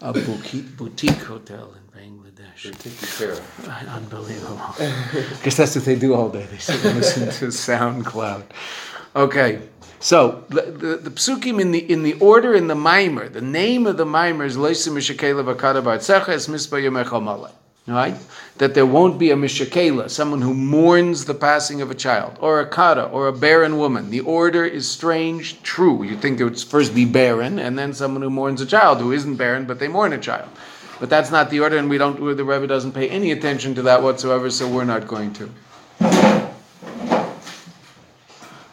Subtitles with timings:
[0.00, 2.66] a boutique, boutique hotel in Bangladesh.
[3.88, 4.60] Unbelievable.
[5.36, 6.46] Because that's what they do all day.
[6.50, 8.44] They sit and listen to SoundCloud.
[9.14, 9.62] Okay,
[9.98, 13.86] so the, the, the psukim in the in the order in the mimer, the name
[13.86, 17.50] of the mimer is Leisim Mishakela Vakada Bartzecha Es Mispa Yomechal
[17.86, 18.16] Right?
[18.58, 22.60] That there won't be a Mishakela, someone who mourns the passing of a child, or
[22.60, 24.10] a Kata, or a barren woman.
[24.10, 26.02] The order is strange, true.
[26.02, 29.12] You think it would first be barren, and then someone who mourns a child who
[29.12, 30.48] isn't barren, but they mourn a child.
[30.98, 32.18] But that's not the order, and we don't.
[32.18, 35.50] The Rebbe doesn't pay any attention to that whatsoever, so we're not going to.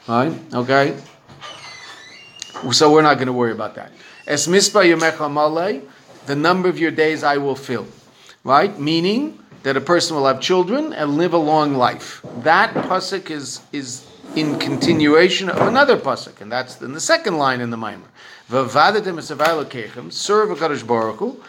[0.08, 0.34] Right?
[0.54, 0.98] Okay.
[2.72, 3.92] So we're not going to worry about that.
[4.26, 5.82] Es mispa yomecha
[6.26, 7.86] the number of your days I will fill.
[8.44, 8.78] Right?
[8.78, 12.22] Meaning that a person will have children and live a long life.
[12.40, 17.62] That pasuk is is in continuation of another pasuk, and that's in the second line
[17.62, 18.10] in the mimer.
[18.50, 21.42] V'vadatem esavai serve a Kadosh Baruch Hu,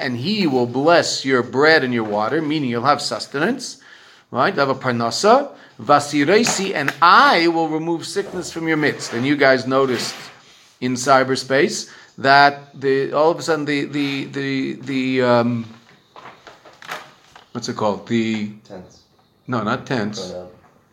[0.00, 3.80] and he will bless your bread and your water, meaning you'll have sustenance,
[4.30, 4.54] right?
[4.54, 9.14] You'll have a parnasa, vasiresi, and I will remove sickness from your midst.
[9.14, 10.14] And you guys noticed
[10.80, 15.66] in cyberspace that the all of a sudden the the the the um,
[17.52, 19.02] what's it called the tense.
[19.46, 20.30] No, not tense.
[20.30, 20.48] Pronoun.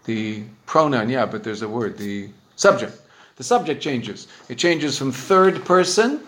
[0.05, 1.97] The pronoun, yeah, but there's a word.
[1.97, 2.99] The subject.
[3.35, 4.27] The subject changes.
[4.49, 6.21] It changes from third person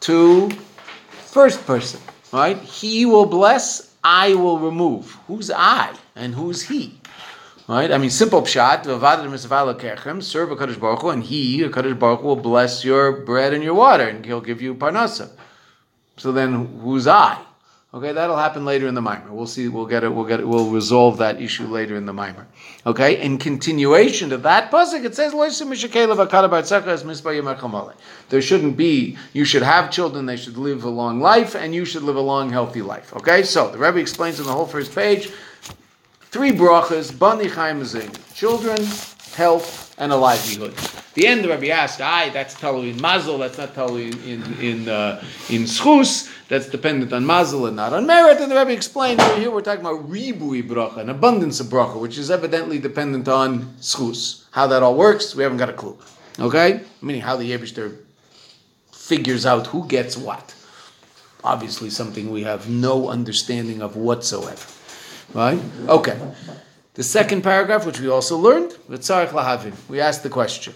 [0.00, 0.50] to
[1.30, 2.00] first person,
[2.32, 2.58] right?
[2.58, 5.16] He will bless, I will remove.
[5.26, 6.98] Who's I and who's he?
[7.70, 7.92] Right?
[7.92, 8.82] I mean, simple pshat,
[10.22, 13.54] serve a Kaddish Baruch Hu, and he, a Kaddish Baruch Hu, will bless your bread
[13.54, 15.30] and your water, and he'll give you parnasa.
[16.16, 17.40] So then, who's I?
[17.94, 19.32] Okay, that'll happen later in the mimer.
[19.32, 19.68] We'll see.
[19.68, 20.12] We'll get it.
[20.12, 20.48] We'll get it.
[20.48, 22.48] We'll resolve that issue later in the mimer.
[22.86, 23.20] Okay.
[23.20, 25.32] In continuation to that pasuk, it says,
[28.28, 29.16] There shouldn't be.
[29.32, 30.26] You should have children.
[30.26, 33.14] They should live a long life, and you should live a long, healthy life.
[33.14, 33.44] Okay.
[33.44, 35.30] So the Rebbe explains in the whole first page
[36.30, 38.78] three brachas: bani chaimazing, children,
[39.34, 40.74] health, and a livelihood.
[41.14, 43.38] The end, Rebbe asked, "Aye, that's totally in mazel.
[43.38, 47.92] That's not totally in in in, uh, in schus." that's dependent on mazel and not
[47.92, 48.40] on merit.
[48.40, 52.18] And the Rebbe explained here we're talking about ribui bracha, an abundance of bracha, which
[52.18, 54.44] is evidently dependent on schus.
[54.50, 55.96] How that all works, we haven't got a clue.
[56.40, 56.80] Okay?
[57.00, 57.98] Meaning how the Eibishter
[58.92, 60.54] figures out who gets what.
[61.44, 64.66] Obviously, something we have no understanding of whatsoever.
[65.34, 65.60] Right?
[65.88, 66.18] Okay.
[66.94, 70.74] The second paragraph, which we also learned, we asked the question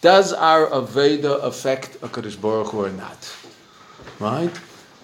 [0.00, 3.36] Does our Aveda affect a Kaddish Baruch Hu or not?
[4.20, 4.56] Right?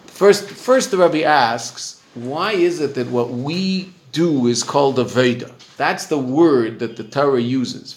[0.07, 5.05] First, first the Rabbi asks, why is it that what we do is called a
[5.05, 5.51] Veda?
[5.79, 7.97] That's the word that the Torah uses.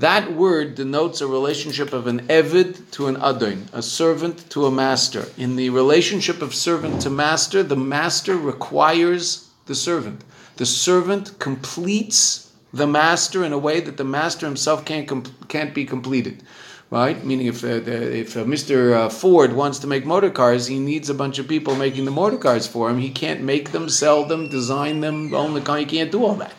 [0.00, 4.70] That word denotes a relationship of an Evid to an Adon, a servant to a
[4.70, 5.26] master.
[5.36, 10.24] In the relationship of servant to master, the master requires the servant.
[10.56, 15.84] The servant completes the master in a way that the master himself can't, can't be
[15.84, 16.42] completed
[16.88, 17.22] right?
[17.22, 18.94] Meaning, if uh, if uh, Mr.
[18.94, 22.10] Uh, Ford wants to make motor cars, he needs a bunch of people making the
[22.10, 22.98] motor cars for him.
[22.98, 25.78] He can't make them, sell them, design them, own the car.
[25.78, 26.54] He can't do all that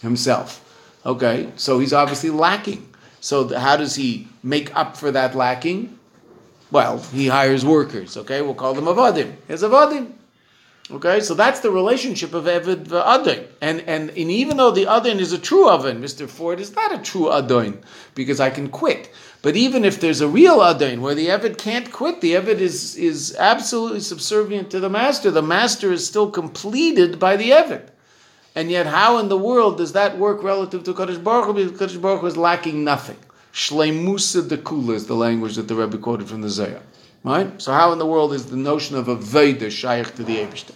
[0.00, 0.64] himself.
[1.04, 2.86] Okay, so he's obviously lacking.
[3.20, 5.98] So how does he make up for that lacking?
[6.70, 8.16] Well, he hires workers.
[8.16, 9.34] Okay, we'll call them avadim.
[9.48, 10.12] Here's avadim.
[10.90, 13.46] Okay, so that's the relationship of Eved Adon.
[13.60, 16.28] And, and, and even though the Adon is a true oven, Mr.
[16.28, 17.80] Ford is not a true Adon
[18.16, 19.08] because I can quit.
[19.40, 22.96] But even if there's a real Adon where the Eved can't quit, the Eved is,
[22.96, 25.30] is absolutely subservient to the master.
[25.30, 27.90] The master is still completed by the Eved.
[28.54, 31.54] And yet, how in the world does that work relative to Kaddish Baruch Hu?
[31.54, 33.18] Because Kaddish Baruch Hu is lacking nothing.
[33.52, 36.82] Shleimusa dekula is the language that the Rebbe quoted from the Zayah.
[37.22, 37.60] Right?
[37.60, 40.74] So how in the world is the notion of a Veda shaykh to the Eibishter?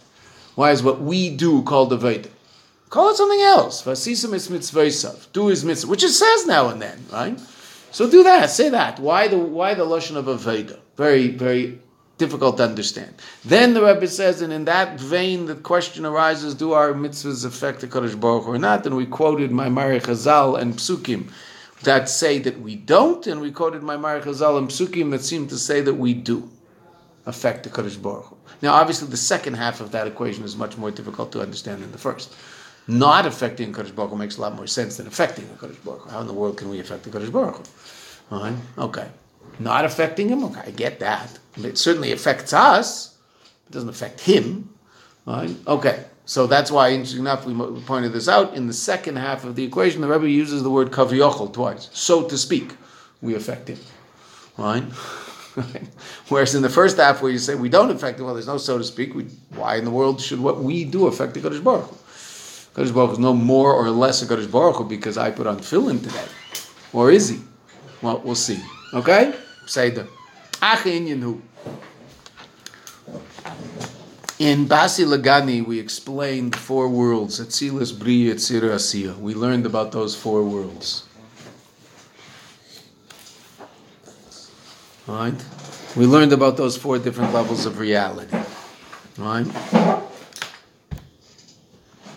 [0.54, 2.28] Why is what we do called a Veda?
[2.90, 3.82] Call it something else.
[3.82, 7.40] Vasisim is mitzvah Do his mitzvah, which it says now and then, right?
[7.90, 8.50] So do that.
[8.50, 9.00] Say that.
[9.00, 10.78] Why the why the lashon of a Veda?
[10.96, 11.80] Very very
[12.18, 13.14] difficult to understand.
[13.44, 17.80] Then the Rebbe says, and in that vein, the question arises: Do our mitzvahs affect
[17.80, 18.86] the Kadosh Baruch or not?
[18.86, 21.30] And we quoted my Mari Chazal and Psukim
[21.82, 25.48] that say that we don't, and we quoted my Mari Chazal and Psukim that seem
[25.48, 26.50] to say that we do
[27.26, 28.36] affect the Kadosh Baruch.
[28.62, 31.92] Now, obviously, the second half of that equation is much more difficult to understand than
[31.92, 32.34] the first.
[32.86, 36.02] Not affecting Kadosh Baruch Hu makes a lot more sense than affecting the Kadosh Baruch
[36.02, 36.10] Hu.
[36.10, 37.66] How in the world can we affect the Kadosh Baruch
[38.30, 38.56] Hu?
[38.78, 39.08] Okay.
[39.58, 40.44] Not affecting him?
[40.44, 41.38] Okay, I get that.
[41.56, 43.16] It certainly affects us.
[43.68, 44.70] It doesn't affect him.
[45.26, 45.54] Right?
[45.66, 46.04] Okay.
[46.26, 48.54] So that's why, interesting enough, we pointed this out.
[48.54, 52.26] In the second half of the equation, the Rebbe uses the word kaviyochel twice, so
[52.28, 52.72] to speak.
[53.20, 53.78] we affect him.
[54.56, 54.82] Right?
[56.28, 58.56] Whereas in the first half where you say we don't affect him, well, there's no
[58.56, 61.62] so to speak, we, why in the world should what we do affect the Kodesh
[61.62, 61.96] Baruch Hu?
[62.74, 65.46] Kodesh Baruch Hu is no more or less a Kodesh Baruch Hu because I put
[65.46, 66.24] on tefillin today.
[66.92, 67.40] Or is he?
[68.02, 68.60] Well, we'll see.
[68.94, 69.34] Okay?
[69.66, 70.06] Seder.
[74.38, 79.14] In Basi Lagani, we explained four worlds: Atzilas, Bri, Etzira, Asiya.
[79.18, 81.04] We learned about those four worlds.
[85.06, 85.34] Right?
[85.96, 88.34] We learned about those four different levels of reality.
[89.18, 89.46] Right?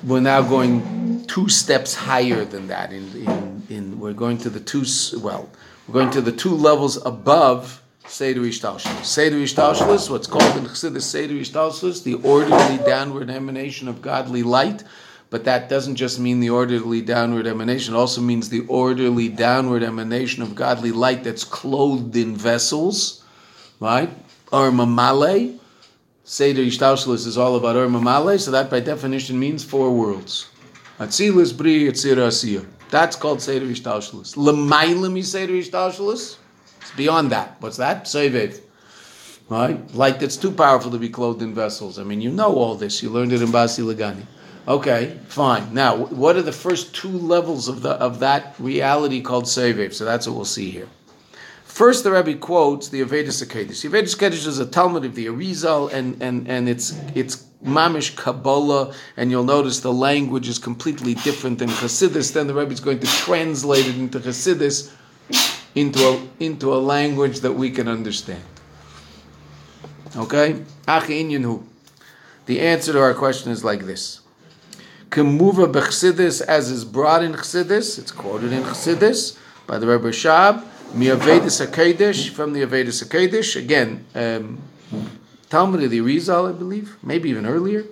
[0.06, 2.94] We're now going two steps higher than that.
[2.94, 4.86] In, in, in we're going to the two
[5.20, 5.50] well,
[5.86, 9.04] we're going to the two levels above Seder Ishtalshalis.
[9.04, 14.84] Seder Ishtalshalis, what's called in Chassidus Seder Ishtalshalis, the orderly downward emanation of godly light.
[15.30, 19.84] But that doesn't just mean the orderly downward emanation, it also means the orderly downward
[19.84, 23.26] emanation of godly light that's clothed in vessels,
[23.82, 24.10] right?
[24.54, 25.60] Or mamale.
[26.24, 30.50] Seder Ishtalshalis is all about Or mamale, so that by definition means four worlds.
[30.98, 32.66] Atzilis, Bri, Etzira, Asiya.
[32.90, 34.38] That's called Seder Ishtalshalis.
[34.38, 36.38] Lemailim is Seder Ishtalshalis.
[36.88, 37.58] It's beyond that.
[37.60, 38.06] What's that?
[38.06, 38.62] Sevev.
[39.50, 39.94] Right?
[39.94, 42.00] Light that's too powerful to be clothed in vessels.
[42.00, 43.04] I mean, you know all this.
[43.04, 44.26] You learned it in Basi Lagani.
[44.68, 45.74] Okay, fine.
[45.74, 49.94] Now, what are the first two levels of the of that reality called Sevev?
[49.94, 50.88] So that's what we'll see here.
[51.66, 53.82] First, the Rebbe quotes the Avodas HaKodesh.
[53.82, 58.16] The Avodas HaKodesh is a Talmud of the Arizal, and, and, and it's, it's Mamish
[58.16, 62.34] Kabbalah, and you'll notice the language is completely different than Chassidus.
[62.34, 64.92] Then the Rebbe is going to translate it into Chassidus
[65.78, 68.44] into a, into a language that we can understand.
[70.16, 70.64] Okay?
[70.86, 74.22] The answer to our question is like this.
[75.10, 79.38] Kemuva b'chsidis, as is brought in chsidis, it's quoted in chsidis
[79.68, 80.66] by the Rebbe Shab,
[80.96, 84.60] mi Avodas HaKodesh, from the Avodas HaKodesh, again, um,
[85.50, 87.86] Talmud of the Rizal, I believe, maybe even earlier.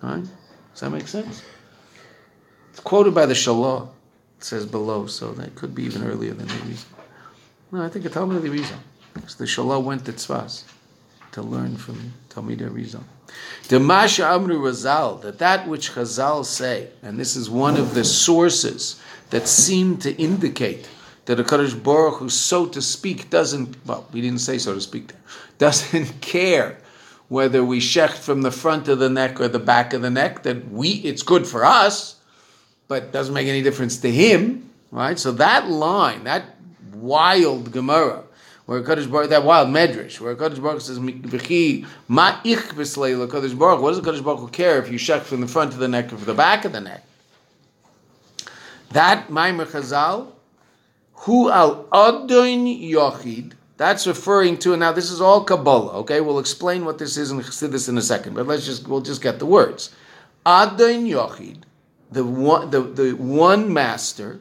[0.00, 1.42] Does that make sense?
[2.70, 3.88] It's quoted by the Shalah,
[4.38, 6.95] it says below, so that could be even earlier than the Rizal.
[7.72, 8.78] No, I think a Talmud the Rizal.
[9.14, 10.64] Because the Shalah went to Tzfaz
[11.32, 13.04] to learn from Talmud Rizal.
[13.68, 18.04] The Masha Amru Razal, that that which Chazal say, and this is one of the
[18.04, 20.88] sources that seem to indicate
[21.24, 24.80] that a Kaddish Baruch who, so to speak, doesn't, well, we didn't say so to
[24.80, 25.12] speak,
[25.58, 26.78] doesn't care
[27.28, 30.44] whether we shecht from the front of the neck or the back of the neck,
[30.44, 32.14] that we, it's good for us,
[32.86, 35.18] but doesn't make any difference to him, right?
[35.18, 36.55] So that line, that
[37.00, 38.22] wild Gemara,
[38.66, 43.52] where Kaddish Baruch, that wild Medrash, where Kaddish Baruch says, "V'chi ma ich b'sleila Kaddish
[43.52, 46.06] Baruch." What does Kaddish Baruch care if you shek from the front of the neck
[46.12, 47.04] or from the back of the neck?
[48.90, 50.28] That Maimer Chazal,
[51.12, 53.52] who al adon yochid.
[53.76, 55.98] That's referring to, now this is all Kabbalah.
[55.98, 59.02] Okay, we'll explain what this is and this in a second, but let's just we'll
[59.02, 59.90] just get the words.
[60.46, 61.58] Adon yochid,
[62.10, 64.40] the one, the, the one master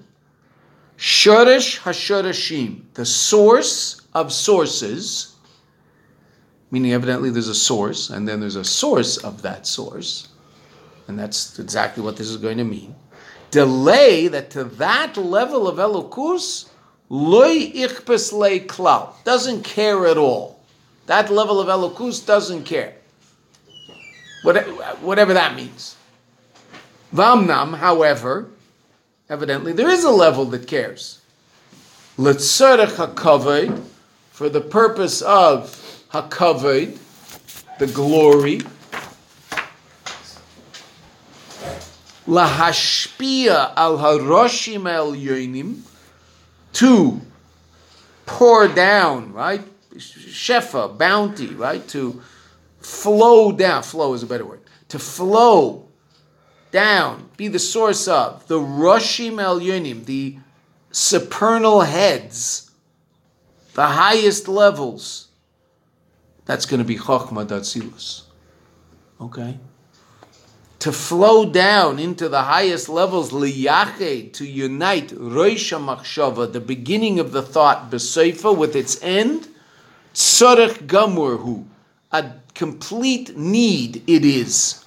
[0.97, 5.35] Shorish Hashorashim, the source of sources,
[6.71, 10.29] meaning evidently there's a source, and then there's a source of that source,
[11.07, 12.95] and that's exactly what this is going to mean.
[13.51, 16.69] Delay that to that level of Elokus,
[17.09, 20.59] loy ichpes le doesn't care at all.
[21.05, 22.95] That level of Elokus doesn't care.
[24.43, 25.95] Whatever that means.
[27.13, 28.49] Vamnam, however,
[29.29, 31.21] Evidently, there is a level that cares.
[32.17, 33.83] Letzarech hakavod,
[34.31, 36.99] for the purpose of hakavod,
[37.79, 38.61] the glory.
[42.27, 45.81] Lahashpia al haroshim el yoinim,
[46.73, 47.21] to
[48.25, 49.61] pour down, right?
[49.95, 51.87] Shefa, bounty, right?
[51.89, 52.21] To
[52.79, 53.81] flow down.
[53.83, 54.61] Flow is a better word.
[54.89, 55.84] To flow
[56.75, 60.37] down, be the source of the Roshim Elyonim, the
[60.91, 62.69] supernal heads,
[63.75, 65.29] the highest levels.
[66.43, 68.23] That's going to be Chokhmah Datzilus.
[69.21, 69.57] Okay?
[70.79, 77.31] To flow down into the highest levels, liyache, to unite Roisha Machshava, the beginning of
[77.31, 79.47] the thought, Beseifa, with its end,
[80.13, 81.65] Tzorech Gamurhu,
[82.11, 84.84] a complete need it is.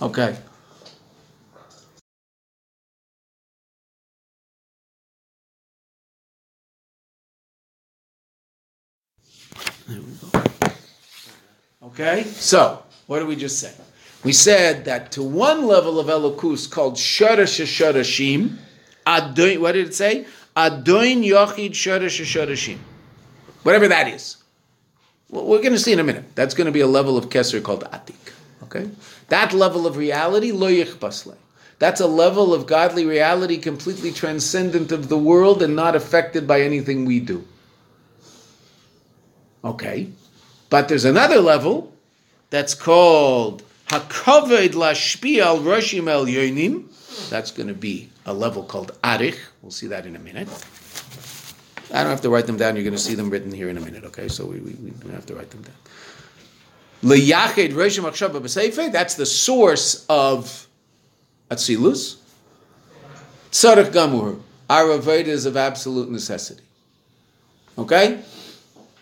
[0.00, 0.36] Okay.
[9.88, 10.72] There we go.
[11.82, 13.72] Okay, so what did we just say?
[14.22, 18.58] We said that to one level of Elokus called Sharash Sharashim,
[19.60, 20.26] what did it say?
[20.56, 22.78] Adoin Yochid Shoresh Shoreshim.
[23.62, 24.36] Whatever that is.
[25.30, 26.34] We're going to see in a minute.
[26.34, 28.32] That's going to be a level of Kesser called Atik.
[28.68, 28.90] Okay?
[29.28, 31.36] That level of reality, Lo Yichbasle.
[31.78, 36.60] That's a level of godly reality completely transcendent of the world and not affected by
[36.60, 37.46] anything we do.
[39.64, 40.08] Okay.
[40.70, 41.92] But there's another level
[42.50, 46.84] that's called Hakoved Lashpi al Roshim El Yonim.
[47.30, 49.38] That's going to be a level called Arich.
[49.62, 50.48] We'll see that in a minute.
[51.92, 52.74] I don't have to write them down.
[52.76, 54.28] You're going to see them written here in a minute, okay?
[54.28, 55.74] So we, we, we don't have to write them down.
[57.02, 60.66] Roshim Achshava That's the source of
[61.50, 62.16] Atzilus.
[63.50, 64.40] Tzarech Gamur.
[64.70, 66.62] Our is of absolute necessity.
[67.78, 68.20] Okay?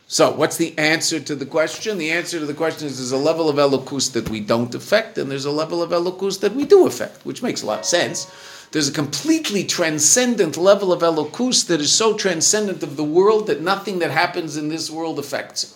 [0.08, 1.98] So, what's the answer to the question?
[1.98, 5.18] The answer to the question is there's a level of elokus that we don't affect,
[5.18, 7.84] and there's a level of elokus that we do affect, which makes a lot of
[7.86, 8.30] sense.
[8.70, 13.62] There's a completely transcendent level of elokus that is so transcendent of the world that
[13.62, 15.72] nothing that happens in this world affects it.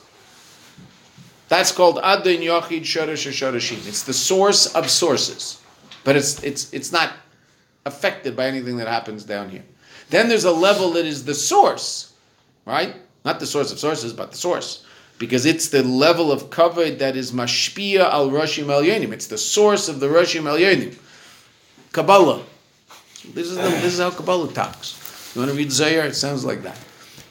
[1.51, 3.85] That's called Adin Yochid Shoresh Shoreshim.
[3.89, 5.61] It's the source of sources,
[6.05, 7.13] but it's it's it's not
[7.85, 9.65] affected by anything that happens down here.
[10.11, 12.13] Then there's a level that is the source,
[12.67, 12.95] right?
[13.25, 14.87] Not the source of sources, but the source.
[15.19, 19.11] Because it's the level of kavod that is mashpia al Roshim Elyonim.
[19.11, 20.97] It's the source of the Roshim Elyonim.
[21.91, 22.45] Kabbalah.
[23.35, 25.33] This is, the, this is how Kabbalah talks.
[25.35, 26.07] You want to read Zohar?
[26.07, 26.79] It sounds like that.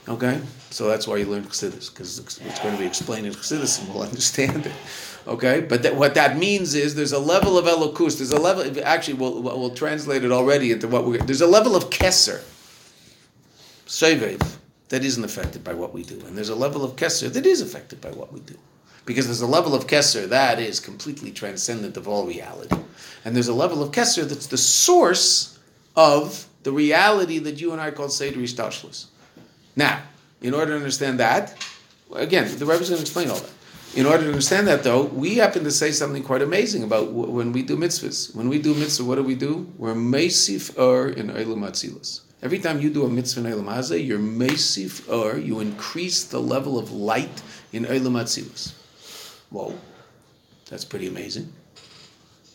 [0.10, 0.42] Okay?
[0.72, 3.94] So that's why you learn Chassidus, because it's going to be explained in Chassidus and
[3.94, 4.74] we'll understand it.
[5.28, 5.62] Okay?
[5.62, 8.18] But that, what that means is there's a level of Elokus.
[8.18, 11.76] There's a level, actually, we'll, we'll translate it already into what we're, there's a level
[11.76, 12.44] of Kesser.
[13.86, 14.58] Sevev
[14.90, 16.20] that isn't affected by what we do.
[16.26, 18.56] And there's a level of Kesser that is affected by what we do.
[19.06, 22.76] Because there's a level of Kesser that is completely transcendent of all reality.
[23.26, 25.60] And there's a level of Kesser that's the source
[25.96, 29.06] of the reality that you and I call Seder Ishtashlis.
[29.80, 30.04] Now,
[30.42, 31.56] in order to understand that,
[32.14, 33.52] again, the Rebbe is going to explain all that.
[33.96, 37.54] In order to understand that, though, we happen to say something quite amazing about when
[37.54, 38.36] we do mitzvahs.
[38.36, 39.72] When we do mitzvah, what do we do?
[39.78, 42.22] We're Mesif Ur in Eilu Atzilas.
[42.42, 46.42] Every time you do a mitzvah in Eilam Hazeh, you're mesif or you increase the
[46.42, 48.74] level of light in Eilam Atzilus.
[49.50, 49.76] Whoa,
[50.70, 51.52] that's pretty amazing.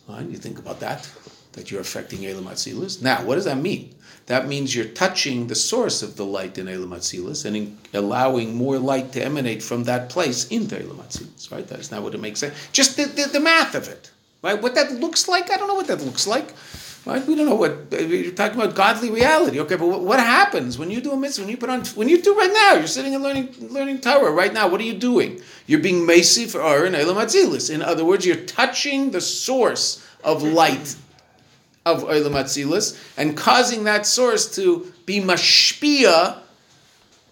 [0.09, 0.26] Right?
[0.26, 1.11] You think about that,
[1.52, 3.02] that you're affecting Eilam Atzilus.
[3.02, 3.94] Now, what does that mean?
[4.26, 8.57] That means you're touching the source of the light in Eilam Atzilus and in allowing
[8.57, 11.52] more light to emanate from that place into Eilam Atzilus.
[11.52, 11.66] Right?
[11.66, 12.54] That's not what it makes sense.
[12.73, 14.11] Just the, the, the math of it.
[14.43, 14.61] Right?
[14.61, 16.54] What that looks like, I don't know what that looks like.
[17.07, 17.26] Right?
[17.26, 19.61] We don't know what you're talking about godly reality.
[19.61, 21.43] Okay, but what, happens when you do a mitzvah?
[21.43, 24.33] When you put on, when you do right now, you're sitting and learning, learning Torah
[24.33, 24.69] right now.
[24.69, 25.43] What are you doing?
[25.66, 27.69] You're being mesi for Aaron Elam Atzilis.
[27.69, 30.97] In other words, you're touching the source of light
[31.87, 36.38] of Elam Atzilis and causing that source to be mashpia,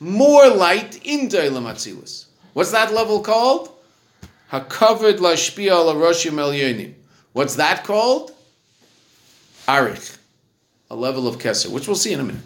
[0.00, 2.26] more light into Elam Atzilis.
[2.52, 3.71] What's that level called?
[4.50, 6.94] Hakavod lashpia la roshim elyonim.
[7.32, 8.32] What's that called?
[9.66, 10.18] arich,
[10.90, 12.42] a level of keser, which we'll see in a minute.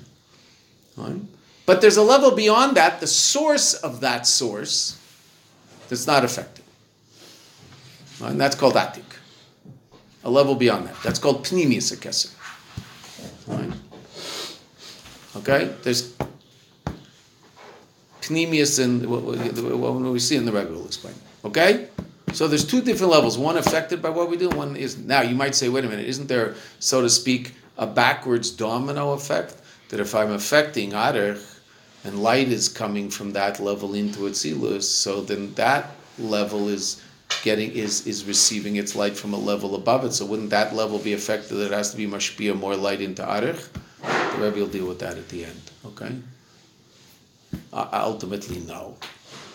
[0.97, 1.17] Right?
[1.65, 4.99] But there's a level beyond that, the source of that source,
[5.89, 6.65] that's not affected.
[8.21, 8.31] Right?
[8.31, 9.03] And that's called atik.
[10.27, 10.97] A level beyond that.
[11.05, 12.35] That's called pnimius keser.
[13.47, 13.73] Right?
[15.37, 15.73] Okay?
[15.85, 16.15] There's
[18.23, 21.15] pnimius and what, we see in the regular explain.
[21.45, 21.89] Okay?
[22.33, 23.39] So there's two different levels.
[23.39, 26.07] One affected by what we do, one is now you might say, wait a minute,
[26.07, 29.55] isn't there, so to speak, a backwards domino effect?
[29.91, 31.61] That if I'm affecting Arich
[32.03, 37.01] and light is coming from that level into Atzilus, so then that level is
[37.43, 40.13] getting is is receiving its light from a level above it.
[40.13, 41.59] So wouldn't that level be affected?
[41.59, 43.69] It has to be mashpia more light into Arich.
[44.03, 45.63] The Rebbe will deal with that at the end.
[45.87, 46.13] Okay.
[47.73, 48.97] Uh, ultimately, no.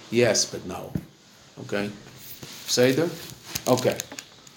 [0.10, 0.92] Yes, but no.
[1.62, 1.90] Okay.
[2.66, 3.10] Seder?
[3.68, 3.98] Okay.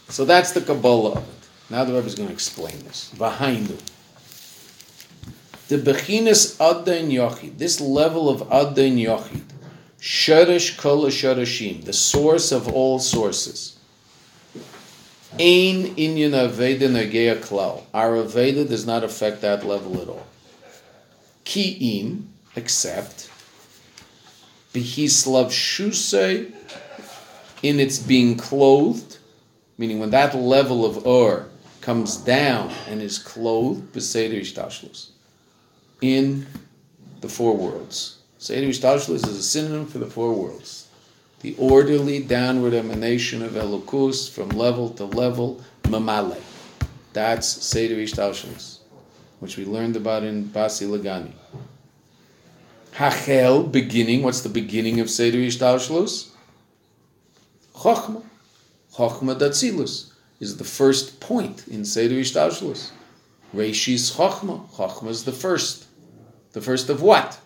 [0.09, 1.49] So that's the Kabbalah of it.
[1.71, 3.13] Now the Rebbe is going to explain this.
[3.17, 3.79] Vahainu.
[5.69, 9.43] The Bechinas Adin Yochid, this level of Adin Yochid,
[10.05, 13.79] Sherish Kol Shereshim, the source of all sources.
[15.41, 17.85] Ein Inyan Aveda Nageya Klau.
[17.95, 20.27] Our Aveda does not affect that level at all.
[21.45, 23.31] Ki Ki'im, except
[24.75, 26.53] Behislav Shusei
[27.63, 29.17] in its being clothed,
[29.79, 31.49] meaning when that level of Ur
[31.81, 35.13] comes down and is clothed, Beseder Ishtashlos,
[36.03, 36.47] in
[37.23, 38.14] the four worlds.
[38.45, 40.87] Seder Ishtashlos is a synonym for the four worlds.
[41.41, 46.39] The orderly downward emanation of Elokus from level to level, Mamale.
[47.15, 48.81] That's Seder Ishtashlos,
[49.41, 51.33] which we learned about in Basi Lagani.
[52.93, 54.23] Hachel, beginning.
[54.23, 56.29] What's the beginning of Seder Yishtalshlus?
[57.75, 58.23] Chochma.
[58.93, 62.91] Chochma Datzilus is the first point in Seder Yishtalshlus.
[63.57, 64.69] Reishis Chochma.
[64.73, 65.87] Chochma is the first.
[66.53, 67.41] The first of what?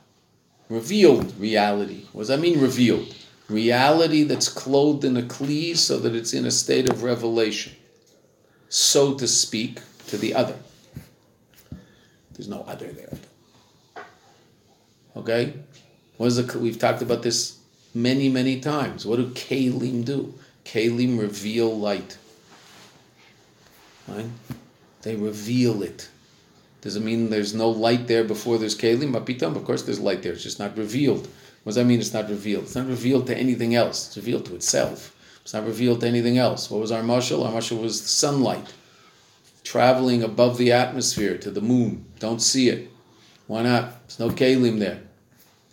[0.68, 2.04] Revealed reality.
[2.12, 3.14] What does that mean, revealed?
[3.48, 7.74] Reality that's clothed in a kli so that it's in a state of revelation.
[8.68, 10.56] So to speak, to the other.
[12.32, 13.18] There's no other there.
[15.16, 15.54] Okay?
[16.18, 16.54] What is it?
[16.54, 17.58] We've talked about this
[17.94, 19.06] many, many times.
[19.06, 20.34] What do kalim do?
[20.64, 22.18] Kalim reveal light.
[24.06, 24.26] Right?
[25.02, 26.08] They reveal it.
[26.80, 29.12] Does it mean there's no light there before there's kalim?
[29.12, 30.32] Mapitam, of course there's light there.
[30.32, 31.26] It's just not revealed.
[31.64, 32.00] What does that mean?
[32.00, 32.64] It's not revealed.
[32.64, 34.06] It's not revealed to anything else.
[34.06, 35.14] It's revealed to itself.
[35.42, 36.70] It's not revealed to anything else.
[36.70, 37.44] What was our mashal?
[37.44, 38.72] Our mashal was sunlight
[39.68, 42.06] traveling above the atmosphere to the moon.
[42.20, 42.90] Don't see it.
[43.46, 44.06] Why not?
[44.06, 45.00] There's no kalim there.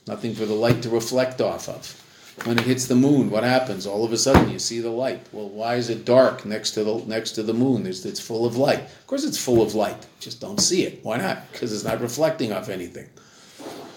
[0.05, 2.04] Nothing for the light to reflect off of.
[2.44, 3.88] When it hits the moon, what happens?
[3.88, 5.25] All of a sudden, you see the light.
[5.32, 7.88] Well, why is it dark next to the next to the moon?
[7.88, 8.82] It's, it's full of light.
[8.82, 10.06] Of course, it's full of light.
[10.20, 11.00] Just don't see it.
[11.04, 11.50] Why not?
[11.51, 13.08] Because it's not reflecting off anything.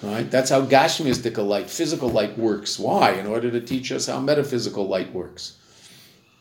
[0.02, 0.30] Right?
[0.30, 2.78] That's how Gashmistical light, physical light works.
[2.78, 3.12] Why?
[3.12, 5.58] In order to teach us how metaphysical light works.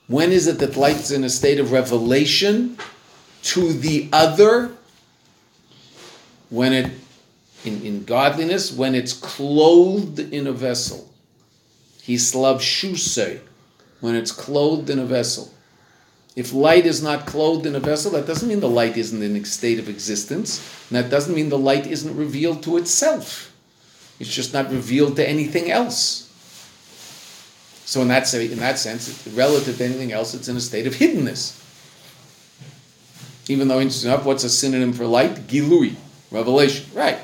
[0.08, 2.78] When is it that light's in a state of revelation
[3.44, 4.72] to the other?
[6.50, 6.92] When it,
[7.66, 11.12] in, in godliness, when it's clothed in a vessel.
[12.08, 13.42] Hislav shuse,
[14.00, 15.52] when it's clothed in a vessel.
[16.38, 19.36] If light is not clothed in a vessel, that doesn't mean the light isn't in
[19.36, 20.60] a state of existence.
[20.90, 23.54] And that doesn't mean the light isn't revealed to itself.
[24.20, 26.24] It's just not revealed to anything else.
[27.86, 30.94] So in that, in that sense, relative to anything else, it's in a state of
[30.94, 31.64] hiddenness.
[33.50, 35.48] Even though, interesting enough, what's a synonym for light?
[35.48, 35.96] Gilui,
[36.32, 36.86] revelation.
[36.94, 37.18] Right.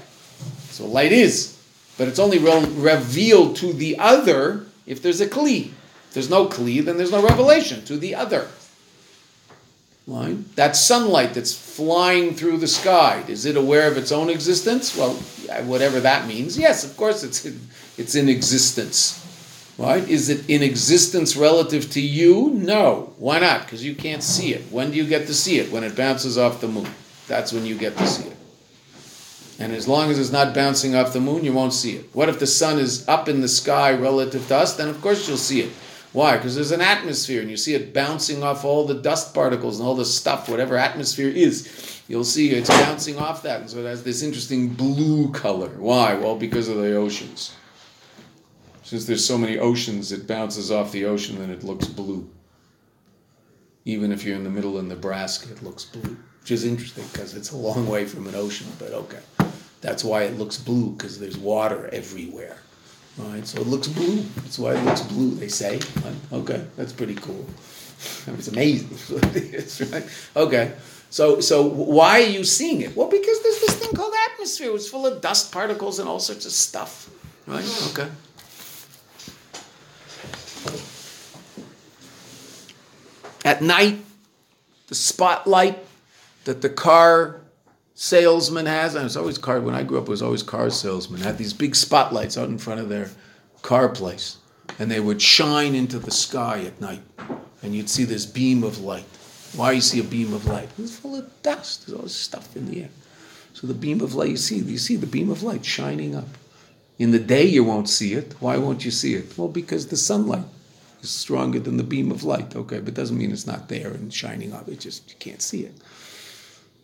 [0.70, 1.60] So light is.
[1.98, 5.68] But it's only re- revealed to the other if there's a kli.
[5.68, 8.48] If there's no kli, then there's no revelation to the other.
[10.06, 10.38] Right?
[10.56, 14.98] That sunlight that's flying through the sky, is it aware of its own existence?
[14.98, 15.14] Well,
[15.64, 16.58] whatever that means.
[16.58, 17.60] Yes, of course it's in,
[17.98, 19.20] it's in existence.
[19.78, 20.08] Right?
[20.08, 22.52] Is it in existence relative to you?
[22.54, 23.14] No.
[23.18, 23.64] Why not?
[23.64, 24.72] Because you can't see it.
[24.72, 25.72] When do you get to see it?
[25.72, 26.90] When it bounces off the moon.
[27.28, 28.33] That's when you get to see it.
[29.64, 32.10] And as long as it's not bouncing off the moon, you won't see it.
[32.12, 34.76] What if the sun is up in the sky relative to us?
[34.76, 35.72] Then of course you'll see it.
[36.12, 36.36] Why?
[36.36, 39.88] Because there's an atmosphere and you see it bouncing off all the dust particles and
[39.88, 42.02] all the stuff, whatever atmosphere is.
[42.10, 43.62] You'll see it's bouncing off that.
[43.62, 45.70] And so it has this interesting blue color.
[45.70, 46.14] Why?
[46.14, 47.56] Well, because of the oceans.
[48.84, 52.30] Since there's so many oceans, it bounces off the ocean and it looks blue.
[53.86, 56.18] Even if you're in the middle of Nebraska, it looks blue.
[56.42, 59.20] Which is interesting because it's a long way from an ocean, but okay.
[59.84, 62.58] That's why it looks blue, because there's water everywhere.
[63.18, 63.46] Right?
[63.46, 64.24] so it looks blue.
[64.38, 65.82] That's why it looks blue, they say.
[66.32, 67.46] Okay, that's pretty cool.
[68.28, 69.92] It's amazing.
[69.92, 70.08] right?
[70.36, 70.72] Okay.
[71.10, 72.96] So, so why are you seeing it?
[72.96, 74.74] Well, because there's this thing called atmosphere.
[74.74, 77.10] It's full of dust particles and all sorts of stuff.
[77.46, 77.66] Right?
[77.92, 78.10] Okay.
[83.46, 84.00] At night,
[84.88, 85.78] the spotlight
[86.46, 87.43] that the car
[88.04, 91.22] salesman has, and it's always car, when I grew up, it was always car salesmen,
[91.22, 93.10] had these big spotlights out in front of their
[93.62, 94.38] car place.
[94.78, 97.02] And they would shine into the sky at night.
[97.62, 99.06] And you'd see this beam of light.
[99.56, 100.68] Why you see a beam of light?
[100.78, 101.88] It's full of dust.
[101.88, 102.90] There's all this stuff in the air.
[103.54, 106.28] So the beam of light, you see, you see the beam of light shining up.
[107.00, 108.36] In the day, you won't see it.
[108.42, 109.38] Why won't you see it?
[109.38, 110.46] Well, because the sunlight
[111.02, 112.54] is stronger than the beam of light.
[112.54, 114.68] Okay, but doesn't mean it's not there and shining up.
[114.68, 115.74] It just you can't see it.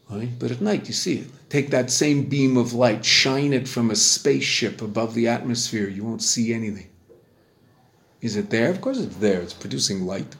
[0.09, 0.29] Right?
[0.39, 1.27] But at night, you see it.
[1.49, 5.87] Take that same beam of light, shine it from a spaceship above the atmosphere.
[5.87, 6.89] You won't see anything.
[8.21, 8.69] Is it there?
[8.69, 9.41] Of course, it's there.
[9.41, 10.35] It's producing light.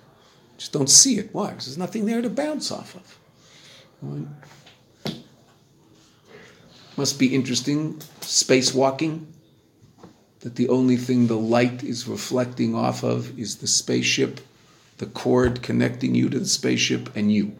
[0.58, 1.30] Just don't see it.
[1.34, 1.52] Why?
[1.52, 3.18] Because there's nothing there to bounce off of.
[4.02, 4.28] Right?
[6.98, 9.26] Must be interesting spacewalking
[10.42, 14.42] that the only thing the light is reflecting off of is the spaceship,
[14.98, 17.56] the cord connecting you to the spaceship, and you.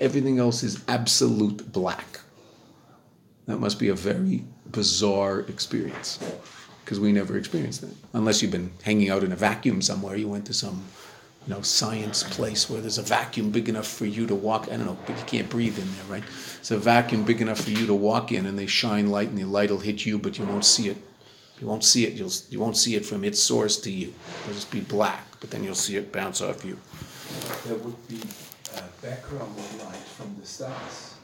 [0.00, 2.18] Everything else is absolute black.
[3.46, 6.18] That must be a very bizarre experience
[6.84, 7.94] because we never experienced that.
[8.14, 10.82] Unless you've been hanging out in a vacuum somewhere, you went to some
[11.46, 14.64] you know, science place where there's a vacuum big enough for you to walk.
[14.72, 16.24] I don't know, but you can't breathe in there, right?
[16.58, 19.38] It's a vacuum big enough for you to walk in, and they shine light, and
[19.38, 20.96] the light will hit you, but you won't see it
[21.60, 22.14] you won't see it.
[22.14, 24.14] You'll you won't see it from its source to you.
[24.42, 26.78] It'll just be black, but then you'll see it bounce off you.
[27.66, 28.20] There would be
[28.76, 31.14] a background of light from the stars.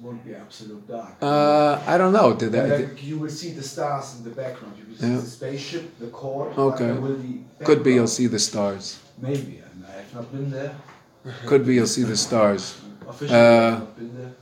[0.00, 1.14] won't be absolute dark.
[1.22, 2.34] Uh, I don't know.
[2.34, 2.68] Did that?
[2.68, 4.74] then you will see the stars in the background.
[4.78, 5.20] You will see Yeah.
[5.20, 6.52] the spaceship, the core.
[6.56, 6.92] Okay.
[7.22, 8.98] be Could be you'll see the stars.
[9.18, 10.74] Maybe, and I have not been there.
[11.46, 12.62] Could be you'll see the stars.
[13.08, 14.32] Officially, Uh, been there.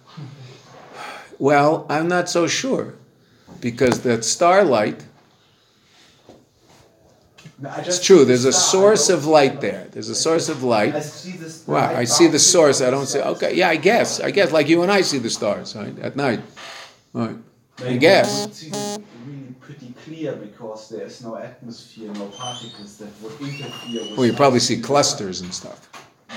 [1.38, 2.94] Well, I'm not so sure,
[3.60, 5.04] because that starlight.
[7.62, 8.24] It's true.
[8.24, 9.86] There's a source of light there.
[9.92, 10.94] There's a source of light.
[10.94, 11.04] I.
[11.66, 12.80] Wow, I see the source.
[12.80, 13.20] I don't see.
[13.20, 14.20] Okay, yeah, I guess.
[14.20, 16.40] I guess like you and I see the stars right, at night.
[17.12, 17.36] Right.
[17.84, 18.28] I guess.
[18.34, 23.40] You would see this really pretty clear because there's no atmosphere, no particles that would
[23.40, 24.16] interfere with.
[24.16, 25.88] Well, you probably see clusters and stuff.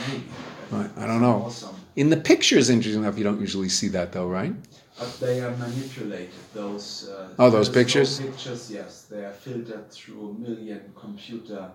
[0.07, 0.23] Maybe.
[0.71, 1.43] Right, I don't know.
[1.45, 1.75] Awesome.
[1.95, 4.53] In the pictures, interesting enough, you don't usually see that though, right?
[4.99, 6.33] But they are manipulated.
[6.53, 7.09] Those.
[7.09, 8.19] Uh, Oh, those pictures?
[8.19, 11.69] Pictures, yes, they are filtered through a million computer.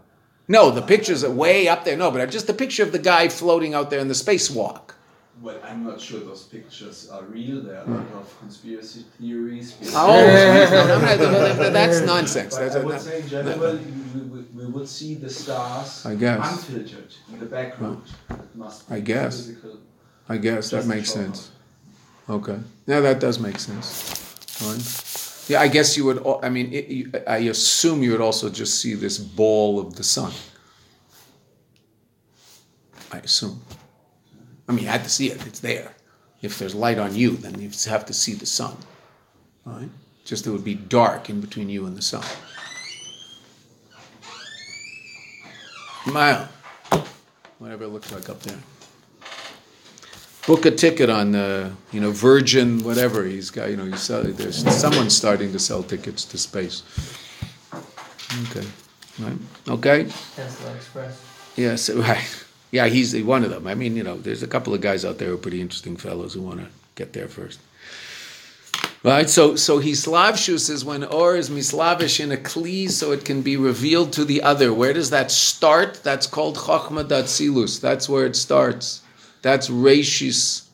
[0.48, 1.96] No, the pictures are way up there.
[1.96, 4.90] No, but just the picture of the guy floating out there in the spacewalk.
[5.40, 7.62] Well, I'm not sure those pictures are real.
[7.62, 9.74] There are a lot of conspiracy theories.
[9.94, 12.54] Oh, no, no, no, that's nonsense.
[12.56, 13.78] But That's I would not- say in general,
[14.14, 16.40] we, we, we would see the stars I guess.
[16.52, 18.02] unfiltered in the background.
[18.28, 19.46] Be I guess.
[19.46, 19.78] Physical.
[20.28, 21.50] I guess that makes sense.
[22.28, 22.58] Okay.
[22.87, 24.02] Yeah, that does make sense.
[24.46, 25.52] Fine.
[25.52, 26.24] Yeah, I guess you would.
[26.42, 30.04] I mean, it, you, I assume you would also just see this ball of the
[30.04, 30.32] sun.
[33.11, 33.61] I assume.
[34.68, 35.44] I mean, you had to see it.
[35.46, 35.94] It's there.
[36.40, 38.76] If there's light on you, then you have to see the sun.
[39.64, 39.88] Right?
[40.24, 42.24] Just it would be dark in between you and the sun.
[46.06, 46.48] Mile.
[47.58, 48.58] Whatever it looks like up there
[50.46, 54.22] book a ticket on uh, you know Virgin whatever he's got you know you sell
[54.22, 56.83] there's someone starting to sell tickets to space
[58.48, 58.66] okay
[59.20, 60.05] right okay
[60.37, 61.22] Tesla Express.
[61.57, 64.81] yes right yeah he's one of them I mean you know there's a couple of
[64.81, 67.61] guys out there who are pretty interesting fellows who want to get there first
[69.05, 73.42] Right, so so hislavshus is when or is mislavish in a kli, so it can
[73.42, 74.72] be revealed to the other.
[74.72, 76.05] Where does that start?
[76.05, 77.81] That's called chachma datsilus.
[77.81, 79.01] That's where it starts.
[79.42, 80.66] That's Reshis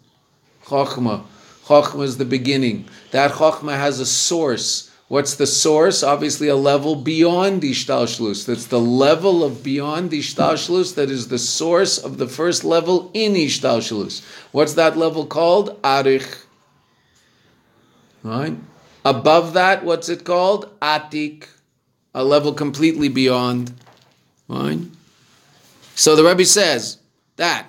[0.64, 1.24] Chochma.
[1.64, 2.86] Chochma is the beginning.
[3.10, 4.90] That Chochma has a source.
[5.08, 6.02] What's the source?
[6.02, 8.44] Obviously, a level beyond Ishtalshlus.
[8.44, 13.32] That's the level of beyond Ishtalshlus that is the source of the first level in
[13.32, 14.22] Ishtalshlus.
[14.52, 15.80] What's that level called?
[15.82, 16.44] Arich.
[18.22, 18.56] Right?
[19.04, 20.78] Above that, what's it called?
[20.80, 21.46] Atik.
[22.14, 23.72] A level completely beyond.
[24.46, 24.80] Right?
[25.94, 26.98] So the Rebbe says
[27.36, 27.66] that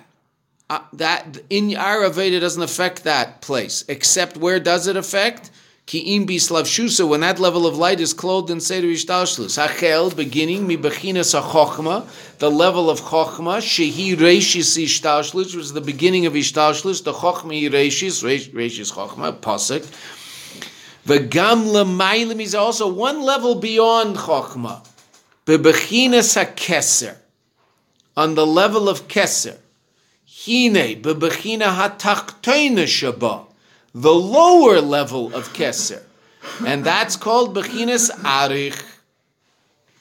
[0.70, 5.50] uh, that in Ayurveda doesn't affect that place, except where does it affect?
[5.84, 9.58] Ki im bislavshusa, when that level of light is clothed in Seder Ishtalshlus.
[9.58, 12.06] Hachel, beginning, mi bechinas ha
[12.38, 17.68] the level of chokhmah, shehi reishis Ishtalshlus, which is the beginning of Ishtalshlus, the chokhmah
[17.68, 19.82] hi reishis, reishis chokhmah, pasuk.
[21.04, 24.86] V'gam l'maylim is also one level beyond chokhmah.
[25.46, 27.16] Bebechinas ha
[28.16, 29.56] on the level of keser.
[30.50, 33.46] Hine bebechina hatachtoina shaba,
[33.94, 36.02] the lower level of keser,
[36.66, 38.82] and that's called bechinas arich.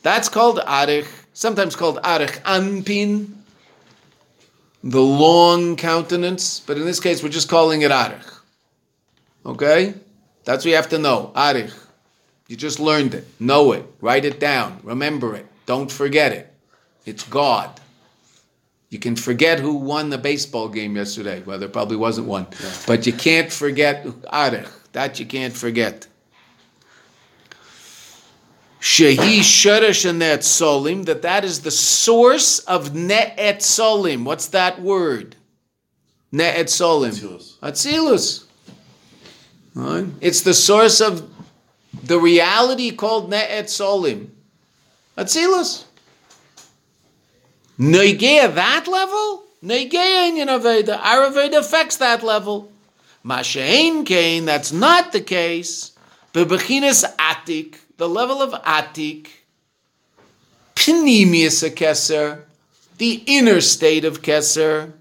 [0.02, 3.28] That's called arich, sometimes called arich anpin,
[4.84, 8.40] the long countenance, but in this case we're just calling it arich.
[9.46, 9.94] Okay,
[10.46, 11.32] that's what you have to know.
[11.36, 11.74] Arich.
[12.48, 13.28] You just learned it.
[13.40, 13.86] Know it.
[14.02, 14.80] Write it down.
[14.84, 15.46] Remember it.
[15.68, 16.52] Don't forget it.
[17.06, 17.80] It's God.
[18.90, 21.44] You can forget who won the baseball game yesterday.
[21.46, 22.48] Well, there probably wasn't one.
[22.88, 24.68] But you can't forget Arich.
[24.94, 26.08] That you can't forget.
[28.82, 34.24] Shehi Sharash Ne'etzalim, that that is the source of Ne'etzalim.
[34.24, 35.36] What's that word?
[36.34, 37.12] Ne'etzalim.
[37.12, 37.60] Atzilus.
[37.60, 38.46] Atzilus.
[39.76, 40.08] Right?
[40.22, 41.30] It's the source of
[42.04, 44.30] the reality called Ne'etzalim.
[45.18, 45.84] Atzilus.
[47.80, 49.44] Negeya that level?
[49.64, 51.00] Negeya in Ayurveda.
[51.00, 52.72] Ayurveda affects that level.
[53.24, 55.92] Mashain Kain, that's not the case.
[56.34, 59.28] Bebechinas Atik, the level of Atik.
[60.76, 62.40] Pnimius a
[62.98, 64.94] the inner state of Keser.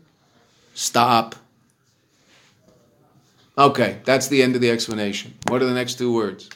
[0.74, 1.34] Stop.
[3.56, 5.34] Okay, that's the end of the explanation.
[5.48, 6.48] What are the next two words?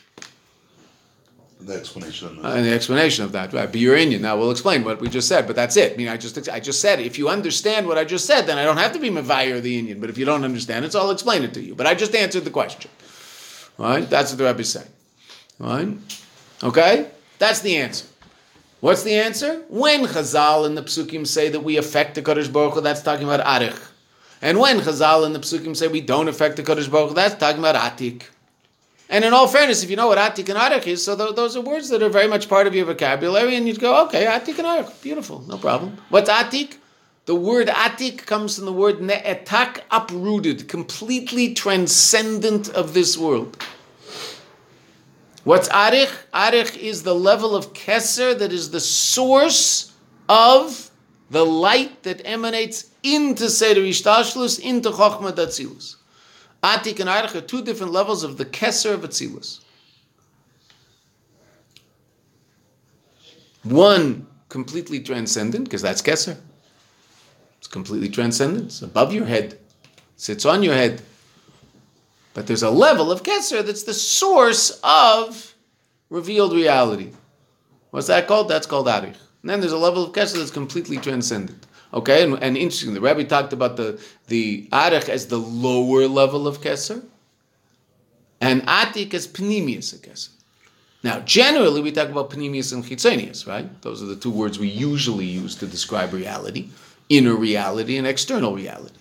[1.65, 2.39] The explanation.
[2.43, 3.71] Uh, the explanation of that, right?
[3.71, 4.23] Be your Indian.
[4.23, 5.93] Now we'll explain what we just said, but that's it.
[5.93, 8.59] I mean, I just I just said if you understand what I just said, then
[8.59, 10.01] I don't have to be Mavire the Indian.
[10.01, 11.75] But if you don't understand it, so I'll explain it to you.
[11.75, 12.91] But I just answered the question.
[13.79, 14.09] All right?
[14.09, 14.89] That's what the Rebbe is saying.
[15.61, 15.89] All right?
[16.65, 17.07] Okay?
[17.39, 18.07] That's the answer.
[18.81, 19.63] What's the answer?
[19.69, 23.29] When Chazal and the Psukim say that we affect the Kadosh Baruch Hu, that's talking
[23.29, 23.81] about Arich.
[24.43, 27.37] And when Chazal and the Psukim say we don't affect the Kodesh Baruch Hu, that's
[27.37, 28.25] talking about Atik.
[29.13, 31.55] And in all fairness, if you know what Atik and Arich is, so th- those
[31.55, 34.59] are words that are very much part of your vocabulary, and you'd go, okay, Atik
[34.59, 35.99] and Arich, beautiful, no problem.
[36.09, 36.79] What's Atik?
[37.27, 43.63] The word Atik comes from the word Ne'etak, uprooted, completely transcendent of this world.
[45.45, 46.11] What's Arich?
[46.33, 49.93] Arich is the level of Keser that is the source
[50.27, 50.91] of
[51.29, 55.97] the light that emanates into Seder Ishtashlus, into Chochmah Datzilus.
[56.63, 59.61] Atik and Arich are two different levels of the Keser of Atzilus.
[63.65, 66.37] One completely transcendent, because that's Keser.
[67.59, 68.67] It's completely transcendent.
[68.67, 69.59] It's above your head,
[70.17, 71.03] sits on your head.
[72.35, 75.55] But there's a level of Keser that's the source of
[76.11, 77.13] revealed reality.
[77.91, 78.49] What's that called?
[78.49, 79.17] That's called Arich.
[79.43, 81.67] And then there's a level of Keser that's completely transcendent.
[81.95, 86.49] Okay, and, and interesting, the Rabbi talked about the, the Arich as the lower level
[86.49, 87.05] of Keser,
[88.41, 90.31] and Atik as Panemius of Keser.
[91.05, 93.83] Now, generally, we talk about Panemius and Chitzonius, right?
[93.83, 96.71] Those are the two words we usually use to describe reality
[97.09, 98.99] inner reality and external reality.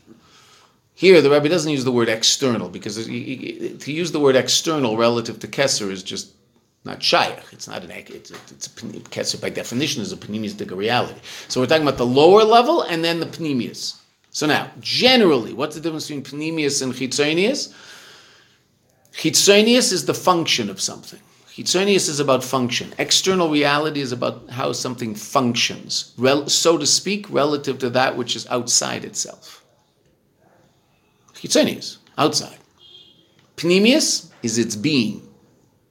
[0.93, 5.39] Here, the Rabbi doesn't use the word external because to use the word external relative
[5.39, 6.33] to Kesser is just
[6.83, 7.37] not shaykh.
[7.51, 11.19] It's not an it's, it's a, Kesser by definition is a panemius reality.
[11.47, 13.97] So we're talking about the lower level and then the panemius.
[14.31, 17.73] So now, generally, what's the difference between panemius and chitzonius?
[19.13, 21.19] Chitzonius is the function of something.
[21.49, 22.93] Chitzonius is about function.
[22.97, 28.37] External reality is about how something functions, rel- so to speak, relative to that which
[28.37, 29.63] is outside itself.
[31.33, 32.57] Chitzonius, outside.
[33.57, 35.27] Panemius is its being,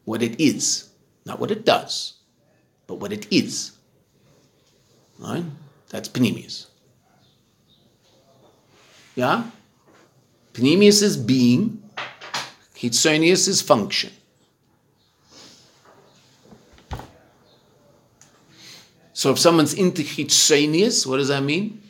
[0.04, 0.90] what it is,
[1.24, 2.14] not what it does,
[2.86, 3.72] but what it is.
[5.18, 5.44] Right?
[5.90, 6.66] That's Panemius.
[9.14, 9.44] Yeah?
[10.54, 11.82] Panemius is being,
[12.74, 14.10] Chitzonius is function.
[19.12, 21.82] So if someone's into chitzonius, what does that mean?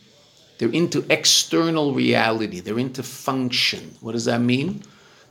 [0.58, 2.58] They're into external reality.
[2.58, 3.94] They're into function.
[4.00, 4.82] What does that mean?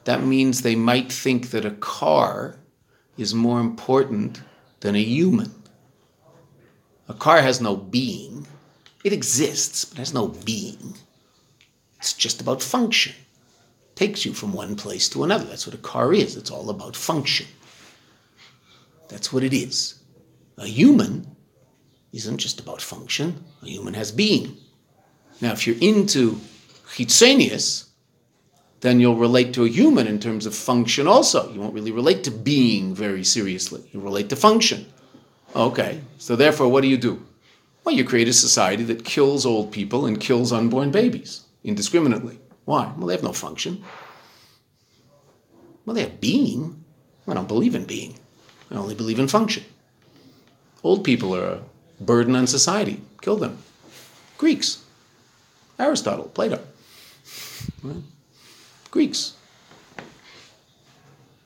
[0.05, 2.55] That means they might think that a car
[3.19, 4.41] is more important
[4.79, 5.53] than a human.
[7.09, 8.47] A car has no being.
[9.03, 10.95] It exists, but has no being.
[11.97, 13.13] It's just about function.
[13.13, 15.43] It takes you from one place to another.
[15.43, 16.37] That's what a car is.
[16.37, 17.47] It's all about function.
[19.09, 20.01] That's what it is.
[20.57, 21.35] A human
[22.13, 23.43] isn't just about function.
[23.63, 24.55] A human has being.
[25.41, 26.39] Now, if you're into
[26.95, 27.88] chitzenius,
[28.81, 31.51] then you'll relate to a human in terms of function also.
[31.51, 33.83] You won't really relate to being very seriously.
[33.91, 34.85] You relate to function.
[35.55, 37.25] Okay, so therefore, what do you do?
[37.83, 42.39] Well, you create a society that kills old people and kills unborn babies indiscriminately.
[42.65, 42.93] Why?
[42.97, 43.83] Well, they have no function.
[45.85, 46.83] Well, they have being.
[47.27, 48.19] I don't believe in being.
[48.71, 49.63] I only believe in function.
[50.83, 51.61] Old people are a
[51.99, 53.01] burden on society.
[53.21, 53.57] Kill them.
[54.37, 54.83] Greeks.
[55.79, 56.61] Aristotle, Plato.
[57.83, 58.03] Right?
[58.91, 59.33] Greeks.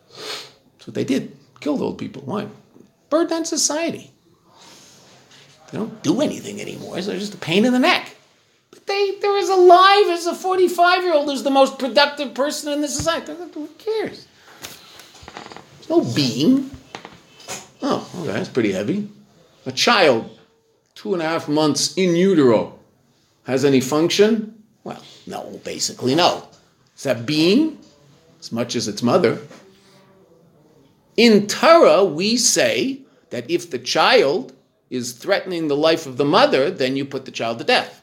[0.10, 1.36] That's what they did.
[1.60, 2.22] Killed old people.
[2.24, 2.48] Why?
[3.10, 4.12] Burden on society.
[5.72, 8.16] They don't do anything anymore, so they're just a pain in the neck.
[8.70, 12.74] But they, they're as alive as a 45 year old who's the most productive person
[12.74, 13.34] in the society.
[13.54, 14.28] Who cares?
[15.78, 16.70] There's no being.
[17.82, 19.10] Oh, okay, that's pretty heavy.
[19.66, 20.30] A child
[20.96, 22.80] two and a half months in utero
[23.44, 24.64] has any function?
[24.84, 26.48] Well, no, basically no.
[27.04, 27.80] Is that being
[28.40, 29.38] as much as its mother?
[31.18, 34.54] In Torah, we say that if the child
[34.90, 38.02] is threatening the life of the mother, then you put the child to death.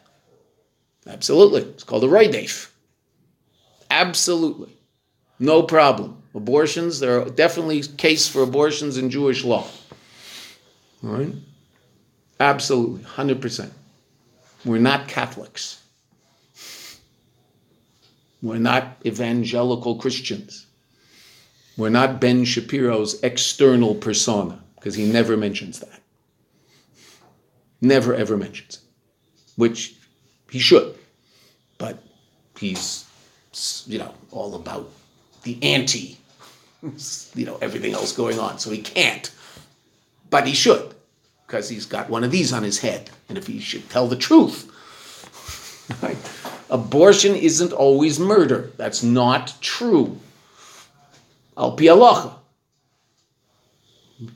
[1.06, 1.62] Absolutely.
[1.62, 2.70] It's called a roidef.
[3.90, 4.76] Absolutely.
[5.38, 6.22] No problem.
[6.34, 9.66] Abortions, there are definitely case for abortions in Jewish law.
[11.02, 11.32] All right?
[12.38, 13.70] Absolutely, 100%.
[14.66, 15.79] We're not Catholics.
[18.42, 20.66] We're not evangelical Christians.
[21.76, 26.00] We're not Ben Shapiro's external persona, because he never mentions that.
[27.80, 28.82] Never ever mentions it,
[29.56, 29.94] which
[30.50, 30.94] he should.
[31.78, 32.02] But
[32.58, 33.06] he's,
[33.86, 34.90] you know, all about
[35.42, 36.18] the anti,
[37.34, 38.58] you know, everything else going on.
[38.58, 39.32] So he can't.
[40.28, 40.94] But he should
[41.46, 43.10] because he's got one of these on his head.
[43.28, 44.70] And if he should tell the truth,
[46.02, 46.16] right?
[46.70, 48.70] Abortion isn't always murder.
[48.76, 50.18] That's not true.
[51.56, 52.34] Al pi halacha.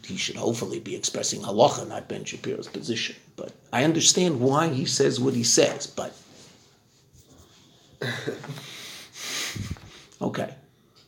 [0.05, 3.17] He should hopefully be expressing halacha, not Ben Shapiro's position.
[3.37, 6.17] But I understand why he says what he says, but
[10.25, 10.55] Okay.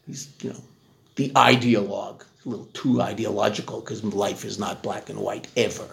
[0.07, 0.63] He's, you know,
[1.17, 2.23] the ideologue.
[2.45, 5.89] A little too ideological because life is not black and white ever.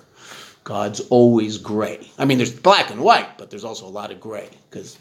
[0.63, 2.11] God's always gray.
[2.19, 4.97] I mean, there's black and white, but there's also a lot of gray because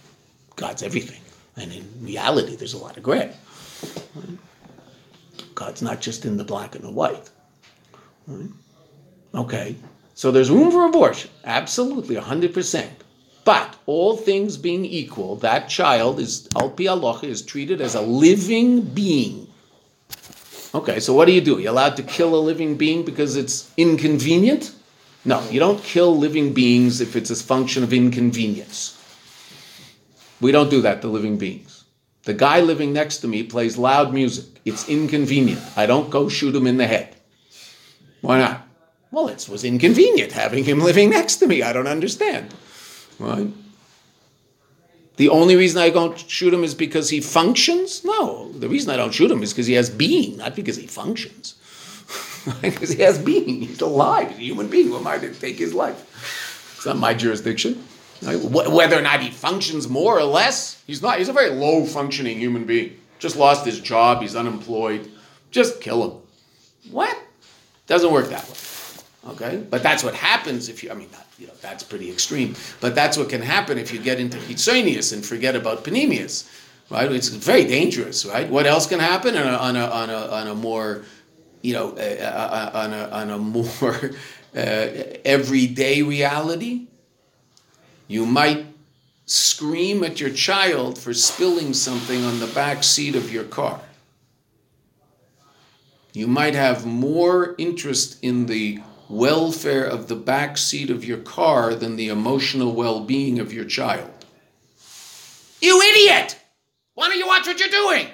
[0.57, 1.21] God's everything.
[1.57, 3.35] And in reality, there's a lot of gray.
[5.55, 7.31] God's not just in the black and the white.
[9.35, 9.77] Okay.
[10.15, 11.31] So there's room for abortion.
[11.45, 12.89] Absolutely, 100%.
[13.45, 16.85] But all things being equal, that child is, al pi
[17.23, 19.49] is treated as a living being.
[20.75, 21.59] Okay, so what do you do?
[21.59, 24.73] You're allowed to kill a living being because it's inconvenient?
[25.25, 28.99] No, you don't kill living beings if it's a function of inconvenience.
[30.43, 31.85] We don't do that to living beings.
[32.25, 34.61] The guy living next to me plays loud music.
[34.65, 35.63] It's inconvenient.
[35.77, 37.15] I don't go shoot him in the head.
[38.23, 38.67] Why not?
[39.13, 41.63] Well, it was inconvenient having him living next to me.
[41.63, 42.53] I don't understand.
[43.21, 43.49] Right?
[45.17, 48.05] The only reason I don't shoot him is because he functions?
[48.05, 48.51] No.
[48.51, 51.55] The reason I don't shoot him is because he has being, not because he functions.
[52.63, 53.63] because he has being.
[53.63, 54.31] He's alive.
[54.31, 54.89] He's a human being.
[54.89, 56.75] Who am I to take his life?
[56.77, 57.85] It's not my jurisdiction.
[58.23, 61.19] Whether or not he functions more or less, he's not.
[61.19, 62.97] He's a very low functioning human being.
[63.19, 64.23] Just lost his job.
[64.23, 65.11] He's unemployed.
[65.51, 66.23] Just kill him.
[66.91, 67.17] What?
[67.87, 69.33] Doesn't work that way.
[69.33, 70.91] Okay, but that's what happens if you.
[70.91, 71.09] I mean,
[71.39, 72.55] you know, that's pretty extreme.
[72.81, 76.49] But that's what can happen if you get into Hitzonius and forget about Panemius,
[76.91, 77.11] right?
[77.11, 78.49] It's very dangerous, right?
[78.49, 81.05] What else can happen on a on a on a, on a more,
[81.63, 84.11] you know, uh on a on a more
[84.57, 84.59] uh,
[85.25, 86.87] everyday reality?
[88.09, 88.67] You might
[89.27, 93.81] scream at your child for spilling something on the back seat of your car.
[96.13, 101.75] You might have more interest in the welfare of the back seat of your car
[101.75, 104.11] than the emotional well being of your child.
[105.61, 106.39] You idiot!
[106.95, 108.09] Why don't you watch what you're doing?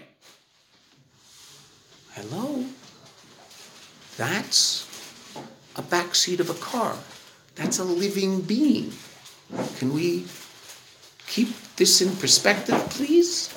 [2.13, 2.65] Hello?
[4.17, 4.87] That's
[5.77, 6.97] a back seat of a car.
[7.55, 8.93] That's a living being.
[9.79, 10.27] Can we
[11.27, 13.55] keep this in perspective, please?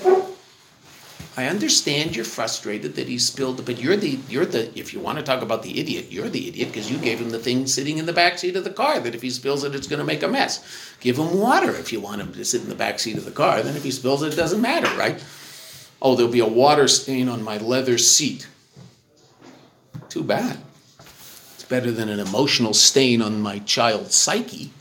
[1.38, 5.18] I understand you're frustrated that he spilled, but you're the you're the if you want
[5.18, 7.98] to talk about the idiot, you're the idiot because you gave him the thing sitting
[7.98, 10.06] in the back seat of the car that if he spills it, it's going to
[10.06, 10.64] make a mess.
[11.00, 13.32] Give him water if you want him to sit in the back seat of the
[13.32, 13.62] car.
[13.62, 15.24] Then if he spills it, it doesn't matter, right?
[16.02, 18.48] Oh, there'll be a water stain on my leather seat.
[20.10, 20.58] Too bad.
[21.56, 24.74] It's better than an emotional stain on my child's psyche.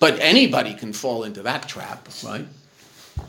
[0.00, 2.46] But anybody can fall into that trap, right?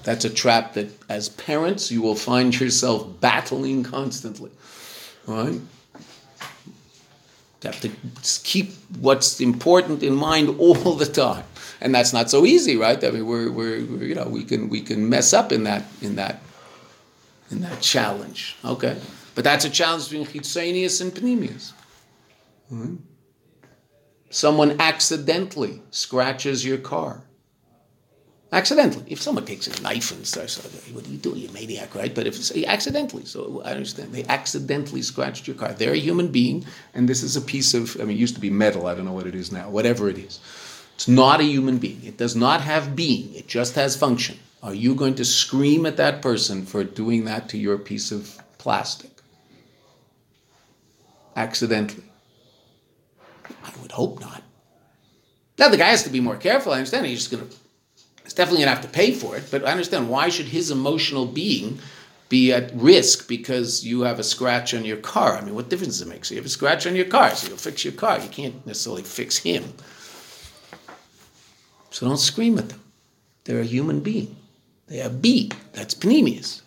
[0.04, 4.52] That's a trap that, as parents, you will find yourself battling constantly.
[5.28, 5.60] Right?
[7.62, 7.92] You have to
[8.44, 11.44] keep what's important in mind all the time,
[11.80, 13.04] and that's not so easy, right?
[13.04, 15.84] I mean, we're, we're, we're you know we can we can mess up in that
[16.02, 16.42] in that
[17.52, 18.56] in that challenge.
[18.66, 18.98] Okay,
[19.36, 21.74] but that's a challenge between chitzonius and panemius.
[22.72, 22.98] Right?
[24.32, 27.24] Someone accidentally scratches your car
[28.52, 29.06] accidentally.
[29.08, 31.38] If someone takes a knife and starts, uh, what are you doing?
[31.38, 32.14] You're a maniac, right?
[32.14, 35.74] But if accidentally, so I understand they accidentally scratched your car.
[35.74, 37.96] They're a human being, and this is a piece of.
[38.00, 38.88] I mean, it used to be metal.
[38.88, 39.70] I don't know what it is now.
[39.70, 40.40] Whatever it is,
[40.96, 42.04] it's not a human being.
[42.04, 43.34] It does not have being.
[43.34, 44.38] It just has function.
[44.64, 48.38] Are you going to scream at that person for doing that to your piece of
[48.60, 49.10] plastic?
[51.36, 52.11] Accidentally.
[53.64, 54.44] I would hope not.
[55.58, 56.74] Now the guy has to be more careful.
[56.74, 57.06] I understand.
[57.06, 57.56] He's just going to
[58.32, 60.72] it's definitely going to have to pay for it, but I understand why should his
[60.72, 61.80] emotional being
[62.30, 65.36] be at risk because you have a scratch on your car?
[65.36, 66.24] I mean, what difference does it make?
[66.24, 68.20] So you have a scratch on your car, so you'll fix your car.
[68.22, 69.66] You can't necessarily fix him.
[71.90, 72.82] So don't scream at them.
[73.44, 74.34] They're a human being.
[74.88, 75.52] They have B.
[75.74, 76.62] That's Panemius.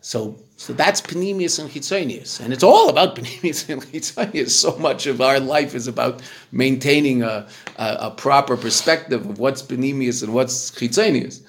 [0.00, 2.40] So so that's Panemius and Chitzonius.
[2.40, 4.50] And it's all about Panemius and Chitzonius.
[4.50, 9.62] So much of our life is about maintaining a, a, a proper perspective of what's
[9.62, 11.42] Panemius and what's Chitzonius.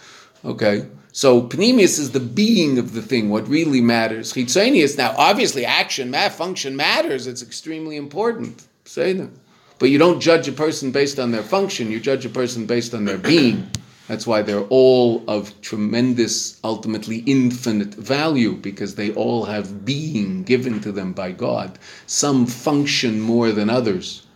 [0.44, 0.88] Okay?
[1.12, 4.34] So Panemius is the being of the thing, what really matters.
[4.34, 7.28] Chitzonius, now obviously action, function matters.
[7.28, 8.68] It's extremely important.
[8.86, 9.30] Say that.
[9.78, 12.94] But you don't judge a person based on their function, you judge a person based
[12.94, 13.70] on their being.
[14.08, 20.80] That's why they're all of tremendous, ultimately infinite value, because they all have being given
[20.82, 21.80] to them by God.
[22.06, 24.28] Some function more than others.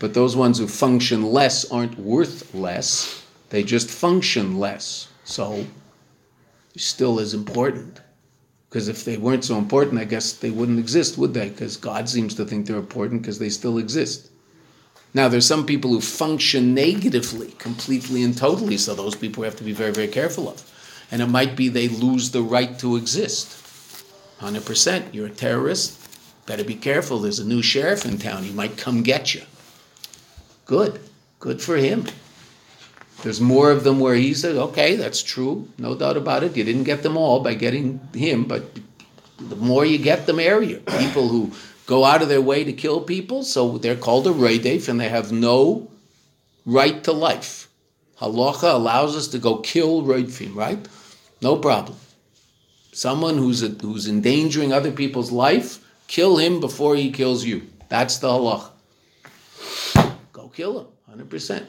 [0.00, 5.08] But those ones who function less aren't worth less, they just function less.
[5.24, 5.66] So,
[6.76, 8.00] still as important.
[8.68, 11.48] Because if they weren't so important, I guess they wouldn't exist, would they?
[11.48, 14.27] Because God seems to think they're important because they still exist.
[15.14, 19.64] Now, there's some people who function negatively, completely and totally, so those people have to
[19.64, 20.62] be very, very careful of.
[21.10, 23.54] And it might be they lose the right to exist.
[24.40, 25.14] 100%.
[25.14, 25.98] You're a terrorist.
[26.46, 27.18] Better be careful.
[27.18, 28.42] There's a new sheriff in town.
[28.42, 29.42] He might come get you.
[30.66, 31.00] Good.
[31.40, 32.06] Good for him.
[33.22, 35.68] There's more of them where he said, okay, that's true.
[35.78, 36.56] No doubt about it.
[36.56, 38.64] You didn't get them all by getting him, but
[39.38, 40.78] the more you get, the merrier.
[40.78, 41.52] People who
[41.88, 45.08] go out of their way to kill people, so they're called a Radef and they
[45.08, 45.90] have no
[46.66, 47.68] right to life.
[48.20, 50.86] Halacha allows us to go kill Radfim, right?
[51.40, 51.96] No problem.
[52.92, 57.62] Someone who's, a, who's endangering other people's life, kill him before he kills you.
[57.88, 58.70] That's the halacha.
[60.32, 60.86] Go kill him,
[61.26, 61.64] 100%.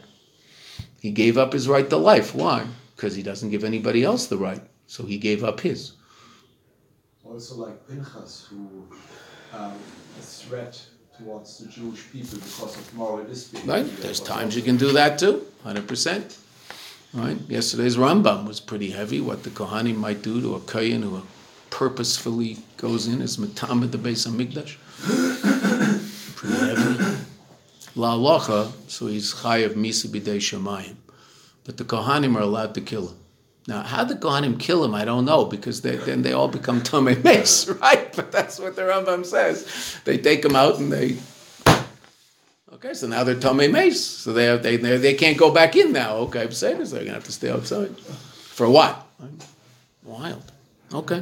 [0.99, 2.35] He gave up his right to life.
[2.35, 2.65] Why?
[2.93, 4.61] Because he doesn't give anybody else the right.
[4.85, 5.93] So he gave up his.
[7.23, 8.87] Also like Pinchas, who
[9.53, 9.73] um,
[10.17, 10.81] a threat
[11.17, 13.65] towards the Jewish people because of moral dispute.
[13.65, 13.85] Right?
[13.97, 16.37] There's times you can do that too, 100%.
[17.13, 17.37] Right?
[17.47, 19.19] Yesterday's Rambam was pretty heavy.
[19.19, 21.23] What the Kohanim might do to a Kayan who
[21.69, 24.77] purposefully goes in as Matamid the base of Migdash.
[26.35, 27.17] pretty heavy.
[27.95, 30.95] La Locha, so he's Chayav Misa B'dei Shemayim.
[31.63, 33.17] But the Kohanim are allowed to kill him.
[33.69, 36.81] Now, how the Kohanim kill him, I don't know, because they, then they all become
[36.81, 38.11] Tomei Mace, right?
[38.15, 40.01] But that's what the Rambam says.
[40.05, 41.17] They take him out and they.
[42.73, 44.03] Okay, so now they're Tomei Mace.
[44.03, 46.15] So they, have, they, they, they can't go back in now.
[46.15, 47.95] Okay, I'm saying this, they're going to have to stay outside.
[47.99, 49.05] For what?
[50.03, 50.51] Wild.
[50.91, 51.21] Okay.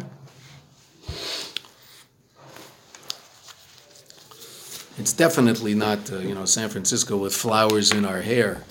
[4.98, 8.64] It's definitely not, uh, you know, San Francisco with flowers in our hair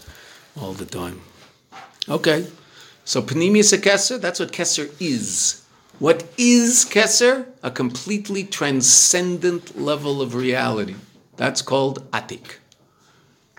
[0.58, 1.20] all the time.
[2.08, 2.46] Okay.
[3.06, 5.64] So Panemius a Kesser, that's what Kesser is.
[6.00, 7.46] What is Kesser?
[7.62, 10.96] A completely transcendent level of reality.
[11.36, 12.56] That's called Atik.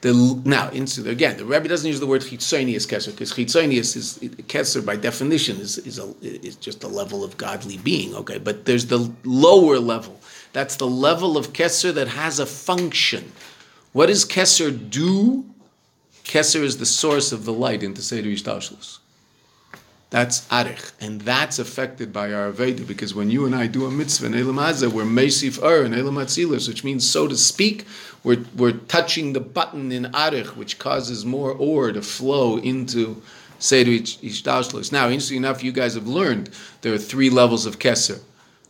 [0.01, 4.85] The, now, again, the Rebbe doesn't use the word chitzonius kesser because chitzonius is kesser
[4.85, 8.13] by definition is, is, a, is just a level of godly being.
[8.15, 10.19] Okay, but there's the lower level.
[10.51, 13.31] That's the level of kesser that has a function.
[13.93, 15.45] What does kesser do?
[16.25, 18.99] Kesser is the source of the light into Seder Ishtashlus.
[20.09, 23.91] That's arich, and that's affected by our Aveda because when you and I do a
[23.91, 27.35] mitzvah in Elam Hazeh, we're Mesif Ur er and Elam Atzilis, which means, so to
[27.35, 27.85] speak,
[28.23, 33.21] we're, we're touching the button in arich, which causes more ore to flow into
[33.59, 34.93] Seder Ishtashlos.
[34.93, 36.51] Now, interesting enough, you guys have learned
[36.81, 38.21] there are three levels of Keser,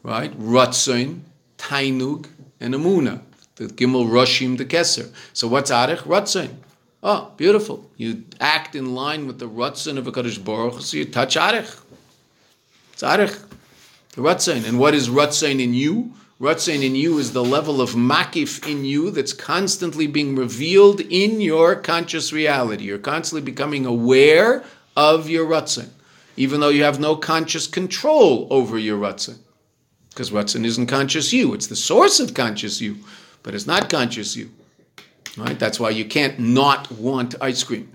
[0.02, 0.32] right?
[0.40, 1.20] Ratzoin,
[1.60, 2.28] Tainug,
[2.60, 3.22] and Amuna.
[3.58, 5.12] The Gimel Roshim, the Keser.
[5.34, 6.00] So what's arich?
[6.00, 6.50] Ratzoin.
[7.04, 7.90] Oh, beautiful.
[7.98, 11.80] You act in line with the Ratzin of a Kadosh Baruch, so you touch Arich.
[12.94, 13.44] It's Arich.
[14.14, 14.68] The Ratzin.
[14.68, 16.14] And what is Ratzin in you?
[16.42, 21.42] Ratzin in you is the level of Makif in you that's constantly being revealed in
[21.42, 22.86] your conscious reality.
[22.86, 24.64] You're constantly becoming aware
[24.96, 25.90] of your Ratzin,
[26.36, 29.38] even though you have no conscious control over your Ratzin.
[30.10, 32.98] Because Ratzin isn't conscious you, it's the source of conscious you,
[33.44, 34.52] but it's not conscious you.
[35.38, 35.58] Right?
[35.58, 37.94] That's why you can't not want ice cream.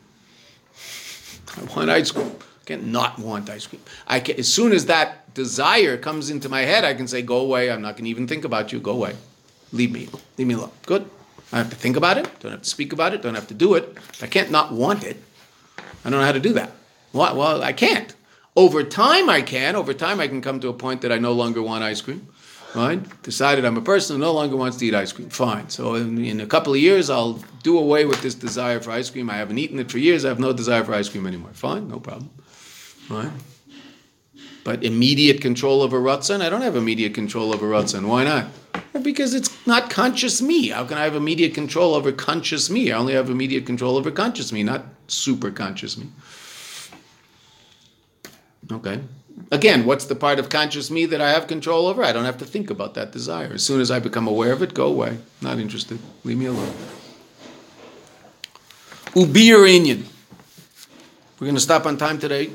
[1.57, 2.31] I want ice cream.
[2.31, 3.83] I can't not want ice cream.
[4.07, 7.39] I can, as soon as that desire comes into my head, I can say, "Go
[7.39, 7.71] away.
[7.71, 8.79] I'm not going to even think about you.
[8.79, 9.17] Go away.
[9.73, 10.09] Leave me.
[10.39, 11.03] Leave me alone." Good.
[11.53, 12.29] I don't have to think about it.
[12.41, 13.23] Don't have to speak about it.
[13.23, 13.99] Don't have to do it.
[14.23, 15.17] I can't not want it.
[15.79, 16.73] I don't know how to do that.
[17.13, 18.15] Well, well, I can't.
[18.55, 19.77] Over time, I can.
[19.77, 22.29] Over time, I can come to a point that I no longer want ice cream
[22.75, 23.23] right?
[23.23, 25.29] Decided I'm a person who no longer wants to eat ice cream.
[25.29, 25.71] Fine.
[25.71, 29.11] So in, in, a couple of years, I'll do away with this desire for ice
[29.11, 29.31] cream.
[29.31, 30.25] I haven't eaten it for years.
[30.25, 31.51] I have no desire for ice cream anymore.
[31.53, 32.31] Fine, no problem.
[33.09, 33.31] Right?
[34.65, 38.07] But immediate control over Ratzon, I don't have immediate control over Ratzon.
[38.07, 38.47] Why not?
[39.03, 40.69] Because it's not conscious me.
[40.69, 42.93] How can I have immediate control over conscious me?
[42.93, 46.07] I only have immediate control over conscious me, not super conscious me.
[48.71, 49.01] Okay.
[49.51, 52.03] Again, what's the part of conscious me that I have control over?
[52.03, 53.53] I don't have to think about that desire.
[53.53, 55.19] As soon as I become aware of it, go away.
[55.41, 55.99] Not interested.
[56.25, 56.75] Leave me alone.
[59.15, 60.07] Ubir Inyan.
[61.39, 62.51] We're going to stop on time today.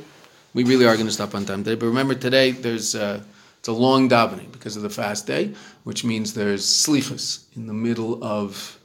[0.53, 1.75] We really are going to stop on time today.
[1.75, 3.21] But remember, today there's uh,
[3.59, 5.53] it's a long davening because of the fast day,
[5.83, 8.79] which means there's slichus in the middle of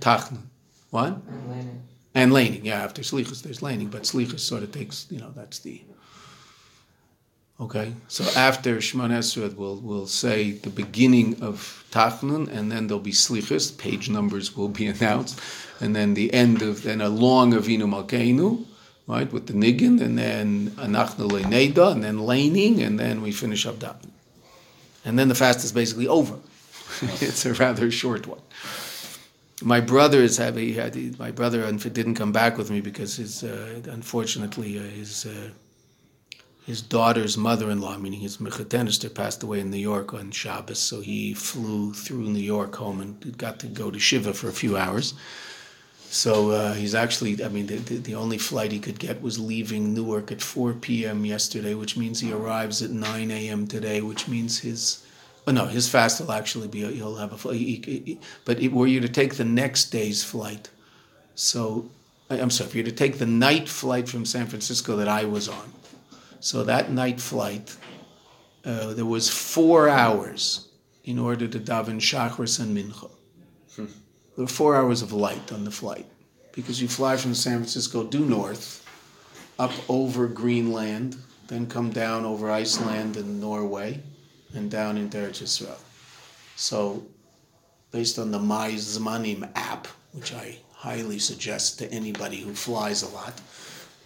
[0.00, 0.42] tachnun.
[0.90, 1.18] What?
[1.28, 1.82] And laning.
[2.14, 2.64] And laning.
[2.66, 5.80] Yeah, after slichus there's laning, but slichus sort of takes you know that's the
[7.60, 13.02] Okay, so after Shemon Esrei, we'll, we'll say the beginning of Tachnun, and then there'll
[13.02, 15.38] be Slichus, page numbers will be announced,
[15.78, 18.64] and then the end of, then a long Avinu Malkeinu,
[19.06, 23.66] right, with the Niggin, and then Anachnu Neda, and then Laning, and then we finish
[23.66, 24.08] up Daven.
[25.04, 26.36] And then the fast is basically over.
[27.20, 28.40] it's a rather short one.
[29.62, 30.76] my brother is having.
[31.18, 35.50] My brother didn't come back with me because his, uh, unfortunately, uh, his uh,
[36.70, 40.78] his daughter's mother-in-law, meaning his mechatenister, passed away in New York on Shabbos.
[40.78, 44.52] So he flew through New York home and got to go to Shiva for a
[44.52, 45.14] few hours.
[46.12, 49.36] So uh, he's actually, I mean, the, the, the only flight he could get was
[49.38, 51.24] leaving Newark at 4 p.m.
[51.24, 53.66] yesterday, which means he arrives at 9 a.m.
[53.66, 55.04] today, which means his,
[55.48, 57.56] oh no, his fast will actually be, he'll have a flight.
[57.56, 60.70] He, he- but it, were you to take the next day's flight,
[61.34, 61.90] so,
[62.28, 65.48] I'm sorry, if you're to take the night flight from San Francisco that I was
[65.48, 65.72] on,
[66.40, 67.76] so that night flight,
[68.64, 70.68] uh, there was four hours
[71.04, 73.10] in order to daven Shachris and Mincha.
[73.76, 76.06] There were four hours of light on the flight
[76.52, 78.86] because you fly from San Francisco due north,
[79.58, 81.16] up over Greenland,
[81.48, 84.00] then come down over Iceland and Norway,
[84.54, 85.78] and down into Eretz Yisrael.
[86.56, 87.06] So,
[87.92, 93.08] based on the My Zmanim app, which I highly suggest to anybody who flies a
[93.08, 93.40] lot,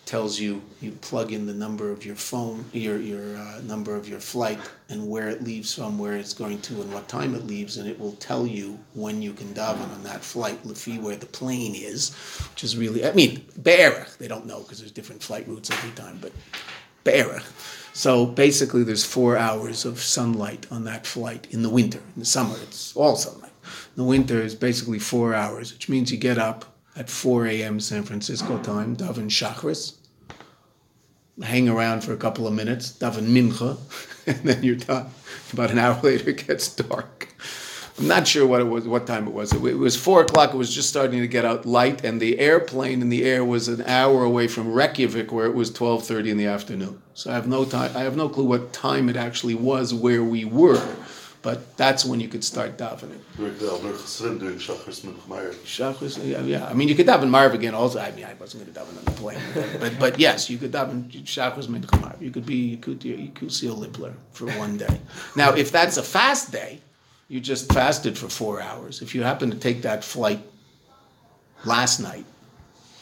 [0.07, 4.09] tells you you plug in the number of your phone, your your uh, number of
[4.09, 7.47] your flight, and where it leaves from, where it's going to, and what time it
[7.47, 11.17] leaves, and it will tell you when you can daven on that flight, lefi where
[11.17, 12.15] the plane is,
[12.53, 15.91] which is really, I mean, be'erach, they don't know because there's different flight routes every
[15.93, 16.33] time, but
[17.05, 17.45] be'erach.
[17.95, 22.01] So basically, there's four hours of sunlight on that flight in the winter.
[22.17, 23.53] In the summer, it's all sunlight.
[23.63, 27.81] In the winter is basically four hours, which means you get up at 4 a.m.
[27.81, 29.97] San Francisco time, daven shachris,
[31.43, 33.77] hang around for a couple of minutes, daven mincha,
[34.27, 35.07] and then you're done.
[35.53, 37.29] About an hour later, it gets dark.
[37.99, 39.53] I'm not sure what it was, what time it was.
[39.53, 40.53] It, it was four o'clock.
[40.53, 43.69] It was just starting to get out light, and the airplane in the air was
[43.69, 47.01] an hour away from Reykjavik, where it was 12:30 in the afternoon.
[47.15, 47.97] So I have no time.
[47.97, 50.83] I have no clue what time it actually was where we were,
[51.45, 53.21] but that's when you could start davening.
[53.37, 56.67] Doing the Elmer Chasrim doing Shachris yeah, yeah.
[56.67, 57.75] I mean, you could daven Maariv again.
[57.75, 59.39] Also, I mean, I wasn't going to daven on the plane,
[59.79, 62.21] but, but yes, you could daven Shachris Mincha Maariv.
[62.21, 64.99] You could be you could you could see a Lippler for one day.
[65.37, 66.81] Now, if that's a fast day,
[67.29, 69.03] you just fasted for four hours.
[69.03, 70.41] If you happen to take that flight
[71.67, 72.25] last night,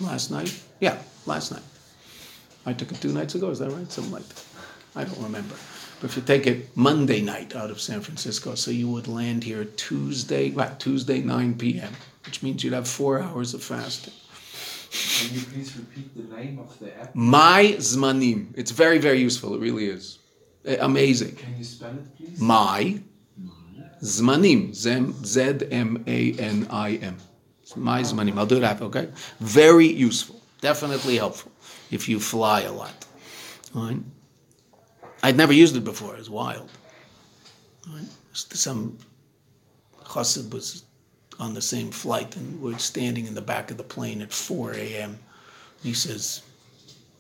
[0.01, 1.63] last night, yeah, last night.
[2.67, 3.51] I took it two nights ago.
[3.51, 3.91] Is that right?
[3.91, 4.45] Something like that.
[4.97, 5.55] I don't remember.
[6.05, 9.65] If you take it Monday night out of San Francisco, so you would land here
[9.65, 11.93] Tuesday, right, Tuesday 9 p.m.,
[12.25, 14.13] which means you'd have four hours of fasting.
[14.93, 17.15] Can you please repeat the name of the app?
[17.15, 18.53] My Zmanim.
[18.57, 19.55] It's very, very useful.
[19.55, 20.19] It really is.
[20.81, 21.37] Amazing.
[21.37, 22.41] Can you spell it, please?
[22.41, 23.01] My
[24.03, 24.75] Zmanim.
[24.75, 27.17] Z M A N I M.
[27.77, 28.37] My Zmanim.
[28.39, 29.09] I'll do that, okay?
[29.41, 30.43] Very useful.
[30.61, 31.53] Definitely helpful
[31.91, 33.07] if you fly a lot.
[33.75, 33.99] All right?
[35.23, 36.15] I'd never used it before.
[36.15, 36.71] It was wild.
[38.33, 38.99] Some
[40.05, 40.85] chassid was
[41.39, 44.75] on the same flight and we're standing in the back of the plane at 4
[44.75, 45.19] a.m.
[45.83, 46.43] He says,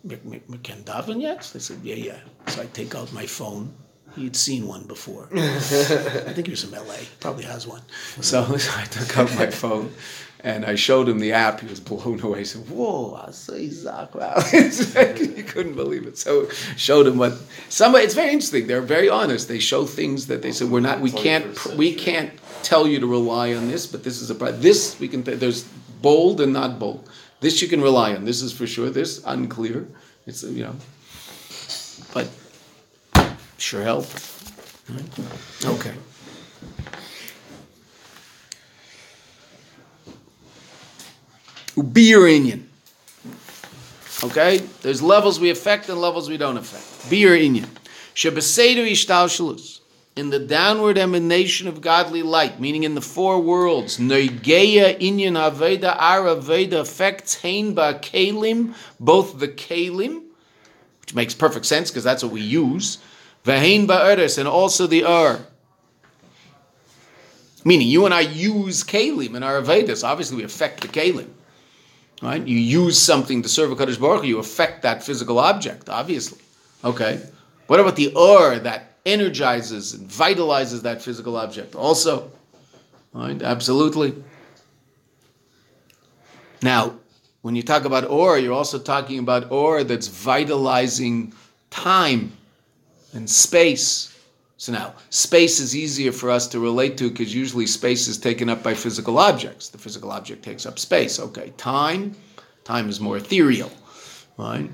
[0.06, 1.50] McKen Davin yet?
[1.54, 2.20] I said, yeah, yeah.
[2.48, 3.72] So I take out my phone.
[4.16, 5.28] He'd seen one before.
[5.34, 6.96] I think he was from LA.
[7.20, 7.82] Probably has one.
[8.20, 9.92] So, I took out my phone
[10.44, 11.60] and I showed him the app.
[11.60, 12.40] He was blown away.
[12.40, 16.18] He said, "Whoa, I say Zach, wow!" He couldn't believe it.
[16.18, 17.34] So showed him what
[17.68, 18.04] somebody.
[18.04, 18.66] It's very interesting.
[18.66, 19.48] They're very honest.
[19.48, 21.00] They show things that they said we're not.
[21.00, 21.64] We can't.
[21.76, 22.32] We can't
[22.62, 25.22] tell you to rely on this, but this is a pri- this we can.
[25.22, 25.64] There's
[26.00, 27.08] bold and not bold.
[27.40, 28.24] This you can rely on.
[28.24, 28.90] This is for sure.
[28.90, 29.86] This unclear.
[30.26, 30.76] It's you know,
[32.14, 32.28] but
[33.62, 34.06] sure help.
[34.88, 35.04] Right?
[35.64, 35.94] Okay.
[41.92, 42.68] Beer Indian.
[44.22, 44.58] Okay?
[44.82, 47.10] There's levels we affect and levels we don't affect.
[47.10, 47.68] Beer Indian.
[48.14, 49.80] Shebeseder ishtalshalus.
[50.14, 55.96] In the downward emanation of godly light, meaning in the four worlds, Noigeya Inyan Aveda
[55.98, 60.24] Ara Veda affects Hain Ba Kalim, both the Kalim,
[61.00, 62.98] which makes perfect sense because that's what we use,
[63.44, 65.44] Vahain ba'eres, and also the Ur.
[67.64, 70.04] Meaning you and I use Kalim in our Vedas.
[70.04, 71.28] Obviously, we affect the Kalim.
[72.20, 72.46] Right?
[72.46, 76.38] You use something to serve a Kadosh Baruch you affect that physical object, obviously.
[76.84, 77.20] Okay.
[77.66, 81.74] What about the Ur that energizes and vitalizes that physical object?
[81.74, 82.30] Also.
[83.12, 83.42] Right?
[83.42, 84.14] Absolutely.
[86.62, 86.94] Now,
[87.42, 91.34] when you talk about Or, you're also talking about Or that's vitalizing
[91.70, 92.32] time
[93.12, 94.16] and space.
[94.56, 98.48] So now, space is easier for us to relate to because usually space is taken
[98.48, 99.68] up by physical objects.
[99.68, 101.18] The physical object takes up space.
[101.18, 102.14] Okay, time,
[102.64, 103.72] time is more ethereal,
[104.38, 104.70] right?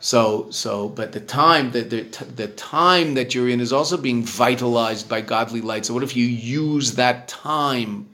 [0.00, 2.02] So, so, but the time that the,
[2.34, 5.86] the time that you're in is also being vitalized by godly light.
[5.86, 8.08] So, what if you use that time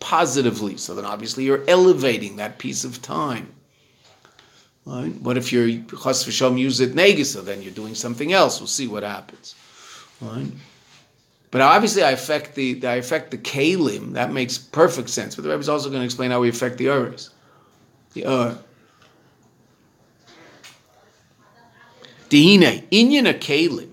[0.00, 0.78] positively.
[0.78, 3.52] So then obviously you're elevating that piece of time.
[4.86, 5.14] Right?
[5.20, 7.26] What if you're chas v'sham use it negis?
[7.26, 8.60] So then you're doing something else.
[8.60, 9.54] We'll see what happens.
[10.20, 10.50] Right?
[11.50, 14.12] But obviously, I affect the I affect the kalim.
[14.12, 15.34] That makes perfect sense.
[15.34, 17.30] But the Rebbe is also going to explain how we affect the others.
[18.14, 18.58] The ur.
[22.28, 23.90] Dehine inyan a kalim.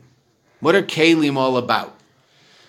[0.59, 1.95] What are kalim all about?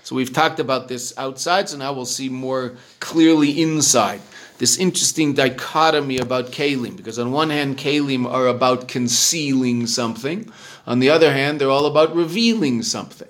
[0.03, 4.23] So we've talked about this outside, so now we'll see more clearly inside.
[4.59, 10.51] This interesting dichotomy about kalim, because on one hand, kalim are about concealing something,
[10.87, 13.29] on the other hand, they're all about revealing something.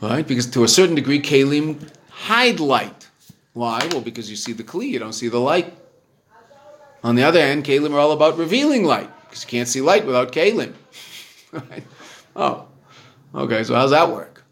[0.00, 0.26] Right?
[0.26, 3.08] Because to a certain degree, kalim hide light.
[3.52, 3.86] Why?
[3.90, 5.74] Well, because you see the kli, you don't see the light.
[7.04, 10.06] On the other hand, kalim are all about revealing light, because you can't see light
[10.06, 10.74] without kalim.
[11.52, 11.84] right?
[12.34, 12.66] Oh,
[13.34, 14.42] okay, so how's that work?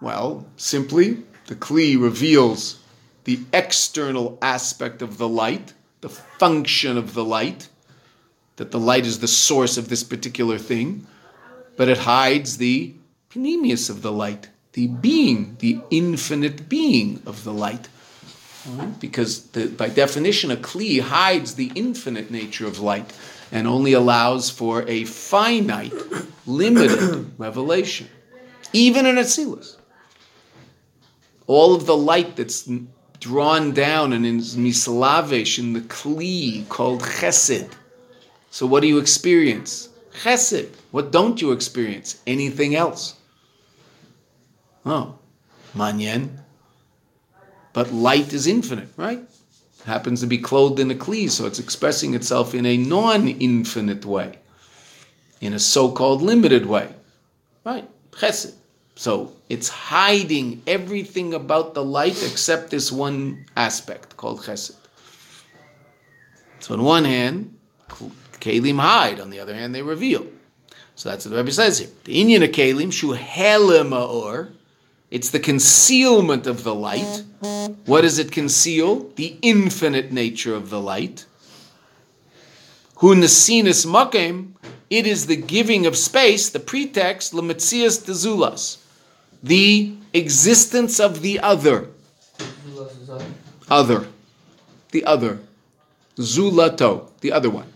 [0.00, 2.80] Well, simply, the Kli reveals
[3.26, 7.68] the external aspect of the light, the function of the light,
[8.54, 11.04] that the light is the source of this particular thing,
[11.76, 12.94] but it hides the
[13.28, 17.88] panemius of the light, the being, the infinite being of the light.
[19.00, 23.12] Because the, by definition, a Kli hides the infinite nature of light
[23.50, 25.92] and only allows for a finite,
[26.46, 28.06] limited revelation,
[28.72, 29.76] even in Atzilus
[31.46, 32.68] all of the light that's
[33.20, 37.70] drawn down and is mislavish in the kli called chesed.
[38.50, 39.88] So what do you experience?
[40.22, 40.70] Chesed.
[40.90, 42.20] What don't you experience?
[42.26, 43.14] Anything else?
[44.84, 45.18] Oh,
[45.74, 46.30] manyen.
[47.72, 49.22] But light is infinite, right?
[49.86, 54.38] happens to be clothed in a kli, so it's expressing itself in a non-infinite way,
[55.40, 56.92] in a so-called limited way,
[57.64, 57.88] right?
[58.10, 58.54] Chesed.
[58.98, 64.74] So it's hiding everything about the light except this one aspect called chesed.
[66.60, 67.58] So on one hand,
[68.40, 69.20] kalim hide.
[69.20, 70.26] On the other hand, they reveal.
[70.94, 71.90] So that's what the Rebbe says here.
[72.04, 73.14] The inyan of kalim shu
[73.94, 74.52] or
[75.10, 77.22] it's the concealment of the light.
[77.84, 79.10] What does it conceal?
[79.16, 81.26] The infinite nature of the light.
[82.96, 84.52] Hu nesinis makim,
[84.88, 88.78] it is the giving of space, the pretext, lemetzias dezulas
[89.46, 91.88] the existence of the other.
[93.68, 94.06] Other.
[94.90, 95.38] The other.
[96.16, 97.72] Zulato, the other one.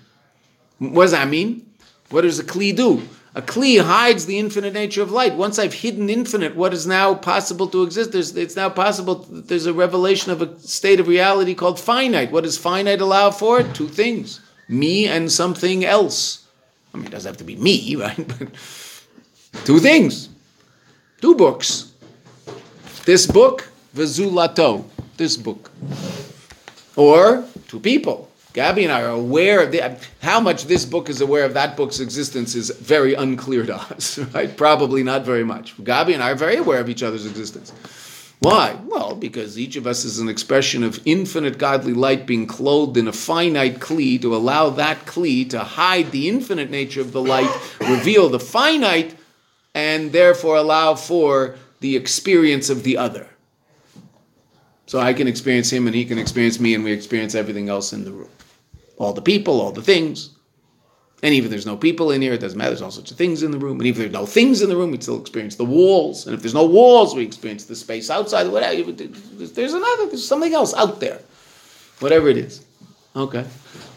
[0.78, 1.66] What does that mean?
[2.10, 3.02] What does a Kli do?
[3.34, 5.34] A Kli hides the infinite nature of light.
[5.34, 8.10] Once I've hidden infinite, what is now possible to exist?
[8.10, 12.32] There's, it's now possible, there's a revelation of a state of reality called finite.
[12.32, 13.62] What does finite allow for?
[13.62, 16.46] Two things me and something else.
[16.94, 18.16] I mean, it doesn't have to be me, right?
[18.16, 18.48] But
[19.64, 20.29] two things
[21.20, 21.92] Two books.
[23.04, 24.84] This book, Vizulato,
[25.16, 25.70] this book.
[26.96, 28.30] Or two people.
[28.52, 31.76] Gabby and I are aware of the, how much this book is aware of that
[31.76, 34.56] book's existence is very unclear to us, right?
[34.56, 35.74] Probably not very much.
[35.84, 37.72] Gabby and I are very aware of each other's existence.
[38.40, 38.78] Why?
[38.86, 43.06] Well, because each of us is an expression of infinite godly light being clothed in
[43.06, 47.50] a finite kli to allow that kli to hide the infinite nature of the light,
[47.80, 49.14] reveal the finite,
[49.74, 53.28] and therefore allow for the experience of the other.
[54.86, 57.92] So I can experience him and he can experience me and we experience everything else
[57.92, 58.28] in the room.
[58.98, 60.30] All the people, all the things.
[61.22, 62.70] And even if there's no people in here, it doesn't matter.
[62.70, 63.78] There's all sorts of things in the room.
[63.78, 66.26] And even if there's no things in the room, we still experience the walls.
[66.26, 68.48] And if there's no walls, we experience the space outside.
[68.48, 68.90] Whatever.
[68.90, 71.20] There's another, there's something else out there.
[72.00, 72.64] Whatever it is.
[73.14, 73.44] Okay.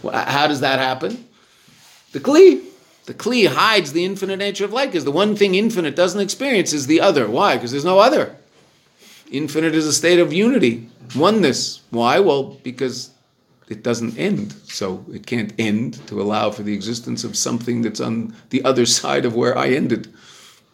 [0.02, 1.28] Well, how does that happen?
[2.12, 2.66] The Kli.
[3.06, 6.72] The Kli hides the infinite nature of light because the one thing infinite doesn't experience
[6.72, 7.30] is the other.
[7.30, 7.56] Why?
[7.56, 8.36] Because there's no other.
[9.30, 11.82] Infinite is a state of unity, oneness.
[11.90, 12.20] Why?
[12.20, 13.10] Well, because
[13.68, 14.54] it doesn't end.
[14.66, 18.86] So it can't end to allow for the existence of something that's on the other
[18.86, 20.14] side of where I ended.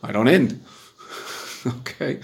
[0.04, 0.64] I don't end.
[1.68, 2.20] okay.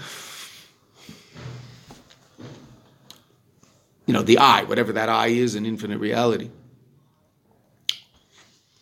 [4.06, 6.50] You know, the I, whatever that I is in infinite reality.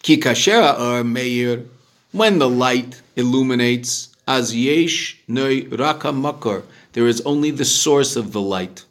[0.05, 1.65] Ki kashera or meir,
[2.13, 8.33] when the light illuminates, as yesh noi raka makor, there is only the source of
[8.33, 8.85] the light.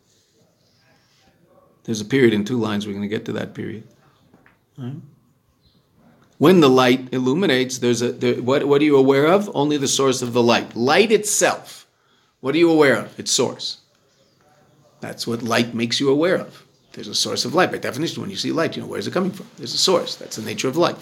[1.84, 3.84] There's a period in two lines, we're going to get to that period.
[4.76, 4.96] Right?
[6.40, 9.52] When the light illuminates, there's a there, what, what are you aware of?
[9.54, 10.76] Only the source of the light.
[10.76, 11.86] Light itself.
[12.42, 13.20] What are you aware of?
[13.20, 13.82] Its source.
[15.00, 16.63] That's what light makes you aware of.
[16.94, 17.72] There's a source of light.
[17.72, 19.48] By definition, when you see light, you know where's it coming from.
[19.58, 20.16] There's a source.
[20.16, 20.96] That's the nature of light.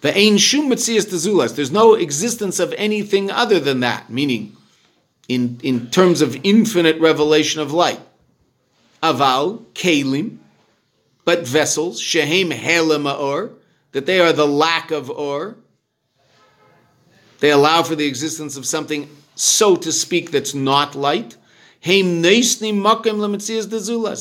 [0.00, 4.10] The ain shum mitzias There's no existence of anything other than that.
[4.10, 4.56] Meaning,
[5.28, 8.00] in in terms of infinite revelation of light,
[9.02, 10.38] Aval, Kalim,
[11.24, 13.52] but vessels, Shehem Helem Or,
[13.92, 15.56] that they are the lack of Or.
[17.40, 21.36] They allow for the existence of something, so to speak, that's not light.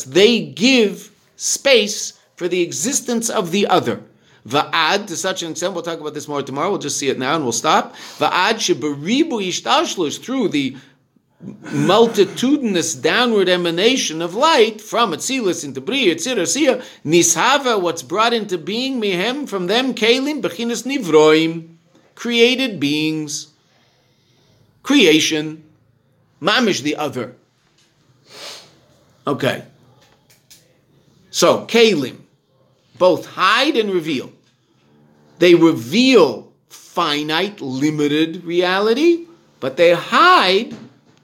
[0.05, 4.03] They give space for the existence of the other.
[4.45, 7.17] Va'ad, to such an extent, we'll talk about this more tomorrow, we'll just see it
[7.17, 7.95] now and we'll stop.
[8.17, 8.59] Va'ad
[10.21, 10.75] through the
[11.71, 18.57] multitudinous downward emanation of light from Atzilus into Bria, Tzir, Sia, Nishava, what's brought into
[18.57, 21.75] being, Mihem, from them, Kalim, Bechinas Nivroim,
[22.15, 23.53] created beings,
[24.83, 25.63] creation,
[26.41, 27.35] Mamish the other.
[29.25, 29.63] Okay.
[31.29, 32.17] So, Kalim,
[32.97, 34.31] both hide and reveal.
[35.39, 39.25] They reveal finite, limited reality,
[39.59, 40.75] but they hide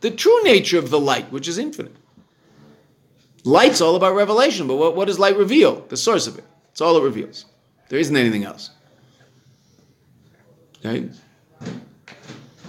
[0.01, 1.95] the true nature of the light, which is infinite.
[3.43, 5.81] Light's all about revelation, but what, what does light reveal?
[5.89, 6.43] The source of it.
[6.71, 7.45] It's all it reveals.
[7.89, 8.71] There isn't anything else.
[10.79, 11.09] Okay?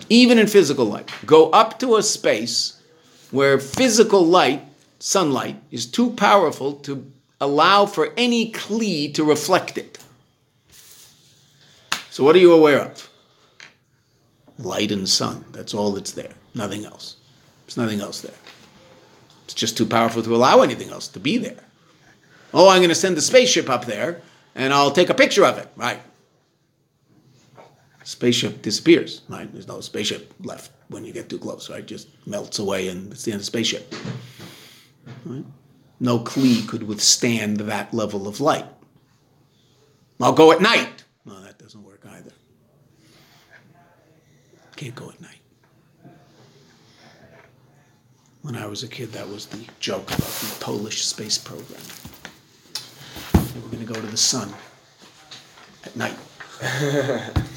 [0.09, 2.83] Even in physical light, go up to a space
[3.31, 4.65] where physical light,
[5.01, 9.99] sunlight, is too powerful to allow for any kli to reflect it.
[12.11, 13.09] So, what are you aware of?
[14.59, 15.45] Light and sun.
[15.53, 16.35] That's all that's there.
[16.55, 17.17] Nothing else.
[17.67, 18.35] There's nothing else there.
[19.45, 21.65] It's just too powerful to allow anything else to be there.
[22.53, 24.23] Oh, I'm going to send the spaceship up there
[24.55, 25.69] and I'll take a picture of it.
[25.77, 26.01] Right.
[28.03, 29.23] Spaceship disappears.
[29.29, 29.51] Right.
[29.53, 31.71] There's no spaceship left when you get too close.
[31.71, 31.87] Right.
[31.87, 33.95] Just melts away and it's the end of the spaceship.
[35.25, 35.45] Right.
[35.99, 38.67] No Kli could withstand that level of light.
[40.21, 41.05] I'll go at night.
[41.25, 42.33] No, that doesn't work either.
[44.77, 45.41] Can't go at night.
[48.43, 51.83] When I was a kid, that was the joke about the Polish space program.
[53.35, 54.51] They were going to go to the sun
[55.85, 56.17] at night.